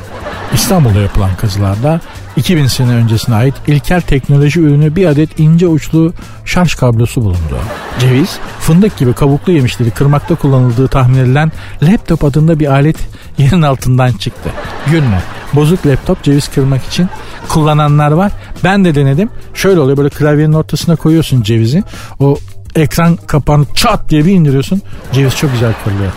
İstanbul'da 0.52 1.00
yapılan 1.00 1.34
kazılarda 1.36 2.00
2000 2.36 2.66
sene 2.66 2.90
öncesine 2.90 3.34
ait 3.34 3.54
ilkel 3.66 4.00
teknoloji 4.00 4.60
ürünü 4.60 4.96
bir 4.96 5.06
adet 5.06 5.40
ince 5.40 5.66
uçlu 5.66 6.12
şarj 6.44 6.74
kablosu 6.74 7.22
bulundu. 7.22 7.58
Ceviz, 8.00 8.38
fındık 8.60 8.96
gibi 8.96 9.12
kabuklu 9.12 9.52
yemişleri 9.52 9.90
kırmakta 9.90 10.34
kullanıldığı 10.34 10.88
tahmin 10.88 11.18
edilen 11.18 11.52
laptop 11.82 12.24
adında 12.24 12.60
bir 12.60 12.66
alet 12.66 12.96
yerin 13.38 13.62
altından 13.62 14.12
çıktı. 14.12 14.50
Gülme. 14.90 15.22
Bozuk 15.54 15.86
laptop 15.86 16.22
ceviz 16.22 16.48
kırmak 16.48 16.84
için 16.84 17.08
kullananlar 17.48 18.10
var. 18.12 18.32
Ben 18.64 18.84
de 18.84 18.94
denedim. 18.94 19.30
Şöyle 19.54 19.80
oluyor 19.80 19.96
böyle 19.96 20.08
klavyenin 20.08 20.52
ortasına 20.52 20.96
koyuyorsun 20.96 21.42
cevizi. 21.42 21.82
O 22.20 22.36
ekran 22.76 23.16
kapağını 23.16 23.64
çat 23.74 24.08
diye 24.08 24.24
bir 24.24 24.32
indiriyorsun. 24.32 24.82
Ceviz 25.12 25.36
çok 25.36 25.52
güzel 25.52 25.72
kırılıyor. 25.84 26.12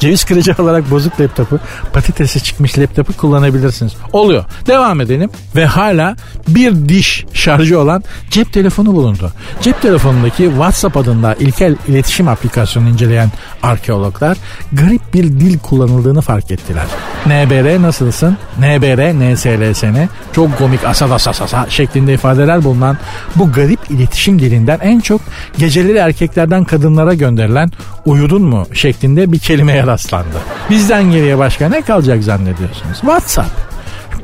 Ceviz 0.00 0.24
kırıcı 0.24 0.54
olarak 0.58 0.90
bozuk 0.90 1.20
laptopu, 1.20 1.58
patatesi 1.92 2.42
çıkmış 2.42 2.78
laptopu 2.78 3.12
kullanabilirsiniz. 3.12 3.92
Oluyor. 4.12 4.44
Devam 4.66 5.00
edelim. 5.00 5.30
Ve 5.56 5.66
hala 5.66 6.16
bir 6.48 6.88
diş 6.88 7.24
şarjı 7.32 7.80
olan 7.80 8.04
cep 8.30 8.52
telefonu 8.52 8.92
bulundu. 8.92 9.32
Cep 9.60 9.82
telefonundaki 9.82 10.44
WhatsApp 10.44 10.96
adında 10.96 11.34
ilkel 11.34 11.76
iletişim 11.88 12.28
aplikasyonunu 12.28 12.90
inceleyen 12.90 13.30
arkeologlar 13.62 14.36
garip 14.72 15.14
bir 15.14 15.24
dil 15.24 15.58
kullanıldığını 15.58 16.20
fark 16.20 16.50
ettiler. 16.50 16.84
NBR 17.26 17.82
nasılsın? 17.82 18.36
NBR, 18.58 19.32
NSLSN, 19.34 20.08
çok 20.32 20.58
komik 20.58 20.84
asal 20.84 21.10
asal 21.10 21.32
asal 21.44 21.68
şeklinde 21.68 22.14
ifadeler 22.14 22.64
bulunan 22.64 22.98
bu 23.36 23.52
garip 23.52 23.90
iletişim 23.90 24.38
dilinden 24.38 24.78
en 24.82 25.00
çok 25.00 25.20
geceleri 25.58 25.98
erkeklerden 25.98 26.64
kadınlara 26.64 27.14
gönderilen 27.14 27.70
uyudun 28.06 28.42
mu 28.42 28.66
şeklinde 28.72 29.32
bir 29.32 29.38
rastlandı. 29.86 30.36
Bizden 30.70 31.10
geriye 31.10 31.38
başka 31.38 31.68
ne 31.68 31.82
kalacak 31.82 32.24
zannediyorsunuz? 32.24 33.00
WhatsApp. 33.00 33.66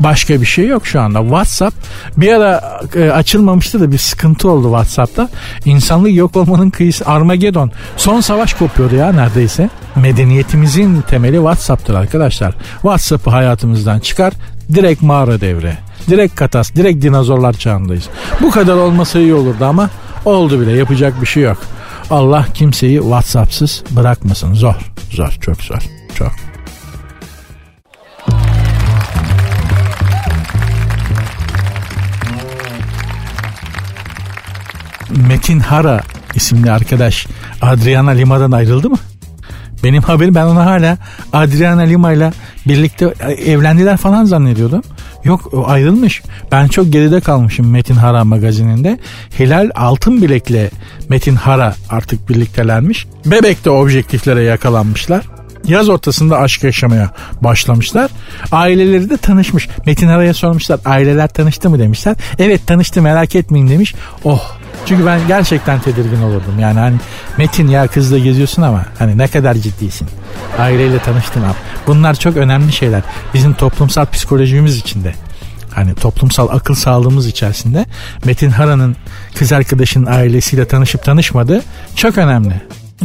Başka 0.01 0.41
bir 0.41 0.47
şey 0.47 0.67
yok 0.67 0.87
şu 0.87 1.01
anda. 1.01 1.21
WhatsApp 1.23 1.77
bir 2.17 2.33
ara 2.33 2.81
e, 2.97 3.11
açılmamıştı 3.11 3.81
da 3.81 3.93
bir 3.93 3.99
sıkıntı 3.99 4.51
oldu 4.51 4.67
WhatsApp'ta. 4.67 5.29
İnsanlık 5.65 6.15
yok 6.15 6.37
olmanın 6.37 6.71
kıyısı 6.71 7.07
Armageddon. 7.07 7.71
Son 7.97 8.21
savaş 8.21 8.55
kopuyordu 8.55 8.95
ya 8.95 9.13
neredeyse. 9.13 9.71
Medeniyetimizin 9.97 11.01
temeli 11.01 11.37
WhatsApp'tır 11.37 11.95
arkadaşlar. 11.95 12.55
WhatsApp'ı 12.73 13.31
hayatımızdan 13.31 13.99
çıkar. 13.99 14.33
Direkt 14.75 15.03
mağara 15.03 15.41
devre. 15.41 15.77
Direkt 16.11 16.37
katas. 16.37 16.75
Direkt 16.75 17.03
dinozorlar 17.03 17.53
çağındayız. 17.53 18.09
Bu 18.41 18.51
kadar 18.51 18.77
olmasa 18.77 19.19
iyi 19.19 19.35
olurdu 19.35 19.65
ama 19.65 19.91
oldu 20.25 20.61
bile 20.61 20.73
yapacak 20.73 21.21
bir 21.21 21.27
şey 21.27 21.43
yok. 21.43 21.59
Allah 22.13 22.47
kimseyi 22.55 22.99
WhatsApp'sız 22.99 23.85
bırakmasın. 23.91 24.55
Zor. 24.55 24.75
Zor. 25.11 25.31
Çok 25.41 25.63
zor. 25.63 25.83
Çok. 26.15 26.33
Metin 35.29 35.61
Hara 35.61 36.01
isimli 36.35 36.73
arkadaş 36.73 37.27
Adriana 37.63 38.11
Lima'dan 38.11 38.53
ayrıldı 38.53 38.91
mı? 38.91 38.99
Benim 39.85 40.03
haberim 40.03 40.35
ben 40.35 40.45
onu 40.45 40.67
hala 40.67 40.99
Adriana 41.33 41.83
Lima 41.83 42.13
ile 42.13 42.33
birlikte 42.67 43.07
evlendiler 43.47 43.97
falan 43.97 44.25
zannediyordum. 44.25 44.83
Yok 45.25 45.53
ayrılmış. 45.67 46.23
Ben 46.53 46.69
çok 46.69 46.93
geride 46.93 47.21
kalmışım 47.21 47.71
Metin 47.71 47.95
Hara 47.95 48.25
magazininde. 48.25 48.99
Hilal 49.39 49.71
Altın 49.75 50.23
Bilek'le 50.23 50.71
Metin 51.09 51.37
Hara 51.37 51.75
artık 51.91 52.29
birliktelermiş. 52.29 53.07
Bebek'te 53.27 53.71
objektiflere 53.71 54.43
yakalanmışlar. 54.43 55.23
Yaz 55.69 55.89
ortasında 55.89 56.39
aşk 56.39 56.65
yaşamaya 56.65 57.11
başlamışlar. 57.41 58.11
Aileleri 58.53 59.11
de 59.11 59.17
tanışmış. 59.17 59.69
Metin 59.87 60.09
Hara'ya 60.09 60.35
sormuşlar 60.35 60.81
aileler 60.85 61.29
tanıştı 61.29 61.71
mı 61.71 61.79
demişler. 61.79 62.17
Evet 62.39 62.67
tanıştı 62.67 63.03
merak 63.03 63.35
etmeyin 63.37 63.69
demiş. 63.69 63.95
Oh 64.25 64.62
çünkü 64.87 65.07
ben 65.07 65.21
gerçekten 65.29 65.81
tedirgin 65.81 66.23
olurdum. 66.23 66.59
Yani 66.59 66.79
hani 66.79 66.97
Metin 67.39 67.69
ya 67.69 67.87
kızla 67.87 68.19
geziyorsun 68.19 68.63
ama 68.63 68.85
hani 68.99 69.19
ne 69.19 69.29
kadar 69.29 69.55
ciddisin. 69.55 70.09
Aileyle 70.59 70.99
tanıştın 70.99 71.43
abi. 71.43 71.57
Bunlar 71.87 72.15
çok 72.15 72.37
önemli 72.37 72.73
şeyler. 72.73 73.03
Bizim 73.35 73.55
toplumsal 73.55 74.07
psikolojimiz 74.07 74.77
içinde. 74.77 75.15
Hani 75.71 75.95
toplumsal 75.95 76.49
akıl 76.49 76.75
sağlığımız 76.75 77.27
içerisinde 77.27 77.87
Metin 78.25 78.51
Hara'nın 78.51 78.97
kız 79.35 79.53
arkadaşının 79.53 80.07
ailesiyle 80.07 80.65
tanışıp 80.65 81.05
tanışmadığı 81.05 81.63
çok 81.97 82.19
önemli. 82.19 82.61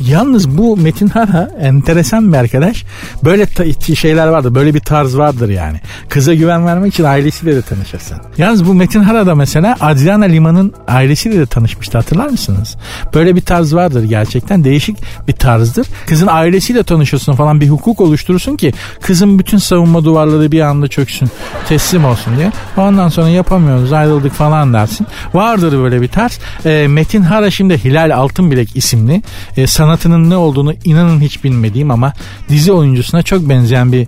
Yalnız 0.08 0.58
bu 0.58 0.78
Metin 0.78 1.08
Hara 1.08 1.52
enteresan 1.62 2.34
bir 2.34 2.38
arkadaş. 2.38 2.84
Böyle 3.24 3.46
ta- 3.46 3.96
şeyler 3.96 4.28
vardır. 4.28 4.56
Böyle 4.56 4.74
bir 4.74 4.80
tarz 4.80 5.18
vardır 5.18 5.50
yani. 5.50 5.82
Kıza 6.10 6.34
güven 6.34 6.66
vermek 6.66 6.94
için 6.94 7.04
ailesiyle 7.04 7.56
de 7.56 7.62
tanışırsın. 7.62 8.18
Yalnız 8.38 8.66
bu 8.68 8.74
Metin 8.74 9.02
Hara 9.02 9.26
da 9.26 9.36
mesela 9.36 9.76
Adriana 9.82 10.26
Lima'nın 10.26 10.74
ailesiyle 10.88 11.40
de 11.40 11.46
tanışmıştı 11.46 11.98
hatırlar 11.98 12.28
mısınız? 12.30 12.76
Böyle 13.14 13.36
bir 13.36 13.42
tarz 13.42 13.74
vardır 13.76 14.04
gerçekten. 14.04 14.64
Değişik 14.64 14.98
bir 15.28 15.34
tarzdır. 15.34 15.88
Kızın 16.08 16.28
ailesiyle 16.28 16.84
tanışıyorsun 16.84 17.34
falan 17.34 17.62
bir 17.62 17.70
hukuk 17.70 18.02
oluşturursun 18.02 18.56
ki 18.56 18.74
kızın 19.02 19.40
bütün 19.40 19.58
savunma 19.58 20.04
duvarları 20.06 20.52
bir 20.52 20.62
anda 20.62 20.88
çöksün. 20.88 21.30
Teslim 21.68 22.06
olsun 22.06 22.38
diye. 22.38 22.52
Ondan 22.78 23.10
sonra 23.10 23.30
yapamıyoruz 23.30 23.94
ayrıldık 23.94 24.34
falan 24.34 24.74
dersin. 24.74 25.08
Vardır 25.34 25.72
böyle 25.84 26.02
bir 26.02 26.08
tarz. 26.08 26.40
E, 26.66 26.88
Metin 26.88 27.22
Hara 27.22 27.52
şimdi 27.52 27.84
Hilal 27.84 28.12
Altınbilek 28.18 28.76
isimli 28.76 29.22
e, 29.58 29.68
sanatının 29.88 30.30
ne 30.30 30.36
olduğunu 30.36 30.74
inanın 30.84 31.22
hiç 31.22 31.44
bilmediğim 31.44 31.92
ama 31.92 32.14
dizi 32.50 32.72
oyuncusuna 32.72 33.24
çok 33.24 33.50
benzeyen 33.50 33.92
bir 33.92 34.08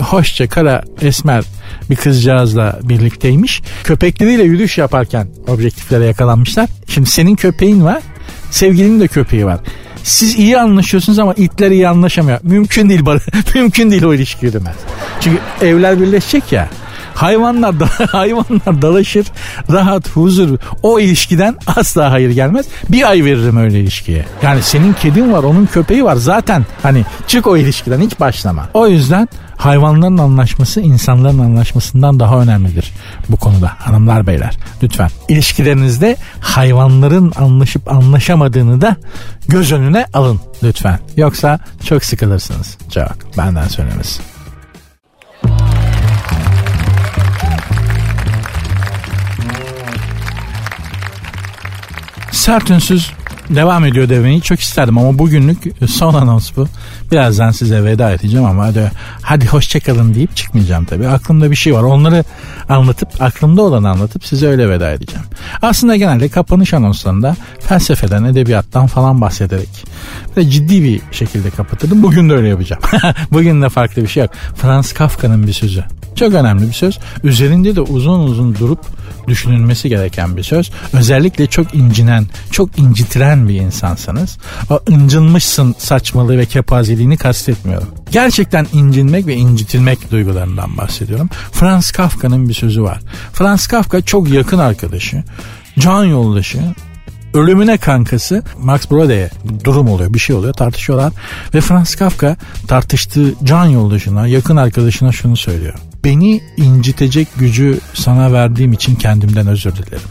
hoşça 0.00 0.48
kara 0.48 0.82
esmer 1.00 1.44
bir 1.90 1.96
kızcağızla 1.96 2.78
birlikteymiş. 2.82 3.62
Köpekleriyle 3.84 4.42
yürüyüş 4.42 4.78
yaparken 4.78 5.28
objektiflere 5.48 6.04
yakalanmışlar. 6.04 6.68
Şimdi 6.88 7.10
senin 7.10 7.36
köpeğin 7.36 7.84
var, 7.84 8.02
sevgilinin 8.50 9.00
de 9.00 9.08
köpeği 9.08 9.46
var. 9.46 9.60
Siz 10.02 10.38
iyi 10.38 10.58
anlaşıyorsunuz 10.58 11.18
ama 11.18 11.34
itler 11.34 11.70
iyi 11.70 11.88
anlaşamıyor. 11.88 12.38
Mümkün 12.42 12.88
değil 12.88 13.02
mümkün 13.54 13.90
değil 13.90 14.02
o 14.02 14.14
ilişki 14.14 14.46
yürümez. 14.46 14.76
Çünkü 15.20 15.38
evler 15.62 16.00
birleşecek 16.00 16.52
ya. 16.52 16.68
Hayvanlar 17.18 17.80
da, 17.80 17.88
hayvanlar 18.12 18.82
dalaşır, 18.82 19.26
rahat, 19.72 20.08
huzur. 20.08 20.58
O 20.82 21.00
ilişkiden 21.00 21.56
asla 21.76 22.12
hayır 22.12 22.30
gelmez. 22.30 22.66
Bir 22.88 23.10
ay 23.10 23.24
veririm 23.24 23.56
öyle 23.56 23.80
ilişkiye. 23.80 24.26
Yani 24.42 24.62
senin 24.62 24.92
kedin 24.92 25.32
var, 25.32 25.42
onun 25.42 25.66
köpeği 25.66 26.04
var. 26.04 26.16
Zaten 26.16 26.66
hani 26.82 27.04
çık 27.26 27.46
o 27.46 27.56
ilişkiden 27.56 28.00
hiç 28.00 28.20
başlama. 28.20 28.68
O 28.74 28.88
yüzden 28.88 29.28
hayvanların 29.56 30.18
anlaşması 30.18 30.80
insanların 30.80 31.38
anlaşmasından 31.38 32.20
daha 32.20 32.40
önemlidir 32.40 32.92
bu 33.28 33.36
konuda 33.36 33.72
hanımlar 33.78 34.26
beyler. 34.26 34.58
Lütfen 34.82 35.10
ilişkilerinizde 35.28 36.16
hayvanların 36.40 37.32
anlaşıp 37.36 37.92
anlaşamadığını 37.92 38.80
da 38.80 38.96
göz 39.48 39.72
önüne 39.72 40.06
alın 40.14 40.40
lütfen. 40.62 40.98
Yoksa 41.16 41.58
çok 41.84 42.04
sıkılırsınız. 42.04 42.78
Çok 42.94 43.36
benden 43.38 43.68
söylemesi. 43.68 44.37
Sert 52.48 52.70
ünsüz 52.70 53.10
devam 53.50 53.84
ediyor 53.84 54.08
demeyi 54.08 54.42
çok 54.42 54.60
isterdim 54.60 54.98
ama 54.98 55.18
bugünlük 55.18 55.58
son 55.88 56.14
anons 56.14 56.50
bu. 56.56 56.68
Birazdan 57.12 57.50
size 57.50 57.84
veda 57.84 58.12
edeceğim 58.12 58.46
ama 58.46 58.66
hadi, 58.66 58.92
hadi 59.22 59.46
hoşçakalın 59.46 60.14
deyip 60.14 60.36
çıkmayacağım 60.36 60.84
tabii. 60.84 61.08
Aklımda 61.08 61.50
bir 61.50 61.56
şey 61.56 61.74
var. 61.74 61.82
Onları 61.82 62.24
anlatıp 62.68 63.22
aklımda 63.22 63.62
olanı 63.62 63.90
anlatıp 63.90 64.24
size 64.24 64.46
öyle 64.46 64.68
veda 64.68 64.90
edeceğim. 64.90 65.24
Aslında 65.62 65.96
genelde 65.96 66.28
kapanış 66.28 66.74
anonslarında 66.74 67.36
felsefeden, 67.60 68.24
edebiyattan 68.24 68.86
falan 68.86 69.20
bahsederek 69.20 69.84
ve 70.36 70.50
ciddi 70.50 70.82
bir 70.82 71.00
şekilde 71.12 71.50
kapatırdım. 71.50 72.02
Bugün 72.02 72.30
de 72.30 72.34
öyle 72.34 72.48
yapacağım. 72.48 72.82
Bugün 73.32 73.62
de 73.62 73.68
farklı 73.68 74.02
bir 74.02 74.08
şey 74.08 74.22
yok. 74.22 74.32
Franz 74.56 74.92
Kafka'nın 74.92 75.46
bir 75.46 75.52
sözü. 75.52 75.84
Çok 76.18 76.34
önemli 76.34 76.68
bir 76.68 76.72
söz. 76.72 76.98
Üzerinde 77.24 77.76
de 77.76 77.80
uzun 77.80 78.20
uzun 78.20 78.54
durup 78.54 78.80
düşünülmesi 79.28 79.88
gereken 79.88 80.36
bir 80.36 80.42
söz. 80.42 80.70
Özellikle 80.92 81.46
çok 81.46 81.74
incinen, 81.74 82.26
çok 82.50 82.78
incitiren 82.78 83.48
bir 83.48 83.54
insansanız 83.54 84.38
o 84.70 84.80
incınmışsın 84.88 85.74
saçmalığı 85.78 86.38
ve 86.38 86.46
kepazeliğini 86.46 87.16
kastetmiyorum. 87.16 87.88
Gerçekten 88.10 88.66
incinmek 88.72 89.26
ve 89.26 89.34
incitilmek 89.34 90.10
duygularından 90.10 90.76
bahsediyorum. 90.76 91.30
Franz 91.52 91.90
Kafka'nın 91.90 92.48
bir 92.48 92.54
sözü 92.54 92.82
var. 92.82 93.00
Franz 93.32 93.66
Kafka 93.66 94.00
çok 94.00 94.30
yakın 94.30 94.58
arkadaşı, 94.58 95.24
can 95.78 96.04
yoldaşı, 96.04 96.60
ölümüne 97.34 97.78
kankası 97.78 98.42
Max 98.58 98.90
Brode'ye 98.90 99.30
durum 99.64 99.88
oluyor 99.88 100.14
bir 100.14 100.18
şey 100.18 100.36
oluyor 100.36 100.54
tartışıyorlar 100.54 101.12
ve 101.54 101.60
Franz 101.60 101.96
Kafka 101.96 102.36
tartıştığı 102.68 103.34
can 103.44 103.66
yoldaşına 103.66 104.26
yakın 104.26 104.56
arkadaşına 104.56 105.12
şunu 105.12 105.36
söylüyor. 105.36 105.74
Beni 106.04 106.42
incitecek 106.56 107.28
gücü 107.38 107.80
sana 107.94 108.32
verdiğim 108.32 108.72
için 108.72 108.94
kendimden 108.94 109.46
özür 109.46 109.76
dilerim. 109.76 110.08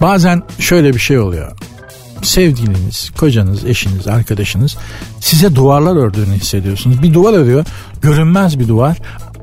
Bazen 0.00 0.42
şöyle 0.58 0.94
bir 0.94 0.98
şey 0.98 1.18
oluyor. 1.18 1.52
Sevgiliniz, 2.22 3.10
kocanız, 3.10 3.64
eşiniz, 3.64 4.06
arkadaşınız 4.06 4.76
size 5.20 5.54
duvarlar 5.54 5.96
ördüğünü 5.96 6.34
hissediyorsunuz. 6.34 7.02
Bir 7.02 7.14
duvar 7.14 7.32
örüyor, 7.32 7.64
görünmez 8.02 8.58
bir 8.58 8.68
duvar 8.68 8.98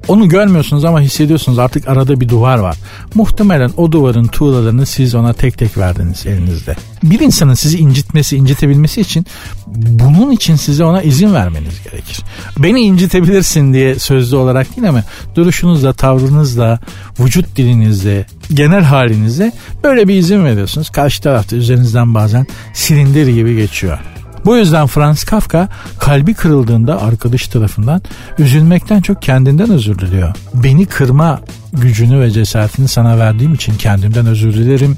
onu 0.08 0.30
görmüyorsunuz 0.30 0.86
ama 0.86 1.02
hissediyorsunuz 1.02 1.60
artık 1.60 1.88
arada 1.88 2.22
bir 2.22 2.30
duvar 2.30 2.58
var. 2.58 2.78
Muhtemelen 3.14 3.72
o 3.78 3.92
duvarın 3.92 4.28
tuğlalarını 4.28 4.86
siz 4.86 5.16
ona 5.16 5.34
tek 5.34 5.58
tek 5.58 5.78
verdiniz 5.78 6.26
elinizde. 6.26 6.76
Bir 7.04 7.20
insanın 7.20 7.54
sizi 7.54 7.78
incitmesi, 7.78 8.38
incitebilmesi 8.38 9.02
için 9.02 9.26
bunun 9.68 10.32
için 10.32 10.56
size 10.56 10.84
ona 10.84 11.02
izin 11.02 11.34
vermeniz 11.34 11.84
gerekir. 11.84 12.20
Beni 12.60 12.80
incitebilirsin 12.82 13.74
diye 13.74 14.00
sözlü 14.00 14.36
olarak 14.36 14.76
değil 14.76 14.90
ama 14.90 15.04
duruşunuzla, 15.36 15.94
tavrınızla, 15.94 16.80
vücut 17.20 17.56
dilinizle, 17.56 18.26
genel 18.54 18.84
halinizle 18.84 19.52
böyle 19.84 20.08
bir 20.08 20.16
izin 20.16 20.46
veriyorsunuz. 20.46 20.90
Karşı 20.90 21.22
tarafta 21.22 21.56
üzerinizden 21.56 22.14
bazen 22.14 22.48
silindir 22.74 23.28
gibi 23.28 23.56
geçiyor. 23.56 24.00
Bu 24.46 24.58
yüzden 24.58 24.88
Franz 24.88 25.24
Kafka 25.24 25.70
kalbi 26.00 26.34
kırıldığında 26.34 27.02
arkadaş 27.02 27.48
tarafından 27.48 28.02
üzülmekten 28.40 29.02
çok 29.02 29.22
kendinden 29.22 29.70
özür 29.70 30.00
diliyor. 30.00 30.36
Beni 30.54 30.86
kırma 30.86 31.42
gücünü 31.74 32.20
ve 32.20 32.32
cesaretini 32.32 32.88
sana 32.88 33.20
verdiğim 33.20 33.54
için 33.54 33.78
kendimden 33.78 34.26
özür 34.26 34.54
dilerim. 34.54 34.98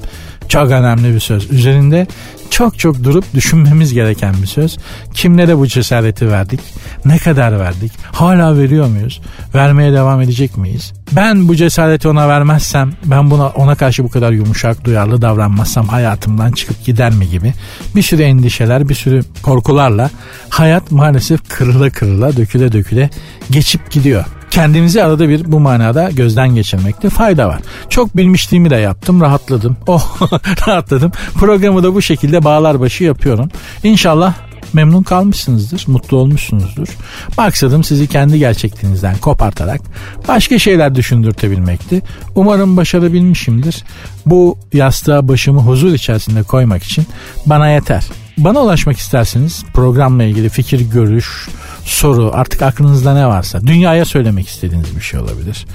Çok 0.50 0.72
önemli 0.72 1.14
bir 1.14 1.20
söz. 1.20 1.52
Üzerinde 1.52 2.08
çok 2.50 2.80
çok 2.80 3.04
durup 3.04 3.34
düşünmemiz 3.34 3.94
gereken 3.94 4.36
bir 4.42 4.48
söz. 4.48 4.78
Kimlere 5.14 5.58
bu 5.58 5.68
cesareti 5.68 6.32
verdik? 6.32 6.60
Ne 7.06 7.18
kadar 7.18 7.60
verdik? 7.60 7.92
Hala 8.12 8.58
veriyor 8.58 8.88
muyuz? 8.88 9.22
Vermeye 9.56 9.94
devam 9.94 10.22
edecek 10.22 10.58
miyiz? 10.58 10.94
Ben 11.12 11.48
bu 11.48 11.56
cesareti 11.56 12.08
ona 12.08 12.30
vermezsem, 12.30 12.92
ben 13.06 13.32
buna 13.32 13.48
ona 13.48 13.76
karşı 13.76 14.04
bu 14.04 14.10
kadar 14.10 14.32
yumuşak, 14.32 14.86
duyarlı 14.86 15.22
davranmazsam 15.22 15.88
hayatımdan 15.88 16.52
çıkıp 16.52 16.86
gider 16.86 17.12
mi 17.12 17.30
gibi 17.30 17.54
bir 17.96 18.02
sürü 18.02 18.22
endişeler, 18.22 18.90
bir 18.90 18.96
sürü 18.96 19.24
korkularla 19.42 20.10
hayat 20.50 20.92
maalesef 20.92 21.50
kırıla 21.50 21.90
kırıla, 21.90 22.38
döküle 22.38 22.72
döküle 22.72 23.10
geçip 23.52 23.92
gidiyor 23.92 24.26
kendimizi 24.52 25.04
arada 25.04 25.30
bir 25.30 25.52
bu 25.52 25.60
manada 25.60 26.10
gözden 26.12 26.56
geçirmekte 26.56 27.10
fayda 27.10 27.48
var. 27.48 27.60
Çok 27.90 28.18
bilmişliğimi 28.18 28.70
de 28.70 28.76
yaptım, 28.76 29.22
rahatladım. 29.22 29.78
Oh, 29.88 30.22
rahatladım. 30.68 31.12
Programı 31.34 31.84
da 31.84 31.94
bu 31.94 32.02
şekilde 32.02 32.44
bağlar 32.44 32.80
başı 32.80 33.04
yapıyorum. 33.04 33.50
İnşallah 33.84 34.34
memnun 34.74 35.04
kalmışsınızdır, 35.04 35.84
mutlu 35.88 36.18
olmuşsunuzdur. 36.18 36.88
Maksadım 37.38 37.84
sizi 37.84 38.08
kendi 38.08 38.40
gerçekliğinizden 38.40 39.18
kopartarak 39.18 39.82
başka 40.28 40.60
şeyler 40.60 40.96
düşündürtebilmekti. 40.96 42.02
Umarım 42.36 42.78
başarabilmişimdir. 42.78 43.84
Bu 44.26 44.58
yastığa 44.74 45.28
başımı 45.28 45.60
huzur 45.60 45.94
içerisinde 45.94 46.44
koymak 46.44 46.84
için 46.84 47.06
bana 47.46 47.70
yeter. 47.70 48.04
Bana 48.38 48.60
ulaşmak 48.60 48.98
isterseniz 48.98 49.64
programla 49.74 50.24
ilgili 50.24 50.50
fikir, 50.50 50.92
görüş, 50.92 51.48
soru 51.88 52.32
artık 52.34 52.62
aklınızda 52.62 53.14
ne 53.14 53.28
varsa 53.28 53.62
dünyaya 53.62 54.06
söylemek 54.06 54.48
istediğiniz 54.48 54.96
bir 54.96 55.02
şey 55.02 55.20
olabilir 55.20 55.66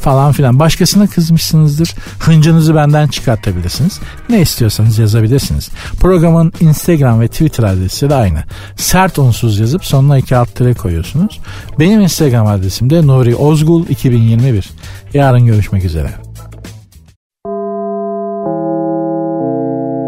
falan 0.00 0.32
filan. 0.32 0.58
Başkasına 0.58 1.06
kızmışsınızdır. 1.06 1.94
Hıncınızı 2.18 2.74
benden 2.74 3.08
çıkartabilirsiniz. 3.08 4.00
Ne 4.28 4.40
istiyorsanız 4.40 4.98
yazabilirsiniz. 4.98 5.70
Programın 6.00 6.52
Instagram 6.60 7.20
ve 7.20 7.28
Twitter 7.28 7.64
adresi 7.64 8.10
de 8.10 8.14
aynı. 8.14 8.42
Sert 8.76 9.18
unsuz 9.18 9.58
yazıp 9.58 9.84
sonuna 9.84 10.18
iki 10.18 10.36
alt 10.36 10.54
tere 10.54 10.74
koyuyorsunuz. 10.74 11.40
Benim 11.78 12.00
Instagram 12.00 12.46
adresim 12.46 12.90
de 12.90 13.06
Nuri 13.06 13.36
Ozgul 13.36 13.86
2021. 13.88 14.70
Yarın 15.14 15.46
görüşmek 15.46 15.84
üzere. 15.84 16.10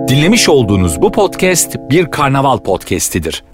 Dinlemiş 0.09 0.49
olduğunuz 0.49 1.03
bu 1.03 1.13
podcast 1.13 1.77
bir 1.91 2.11
karnaval 2.11 2.59
podcastidir. 2.59 3.54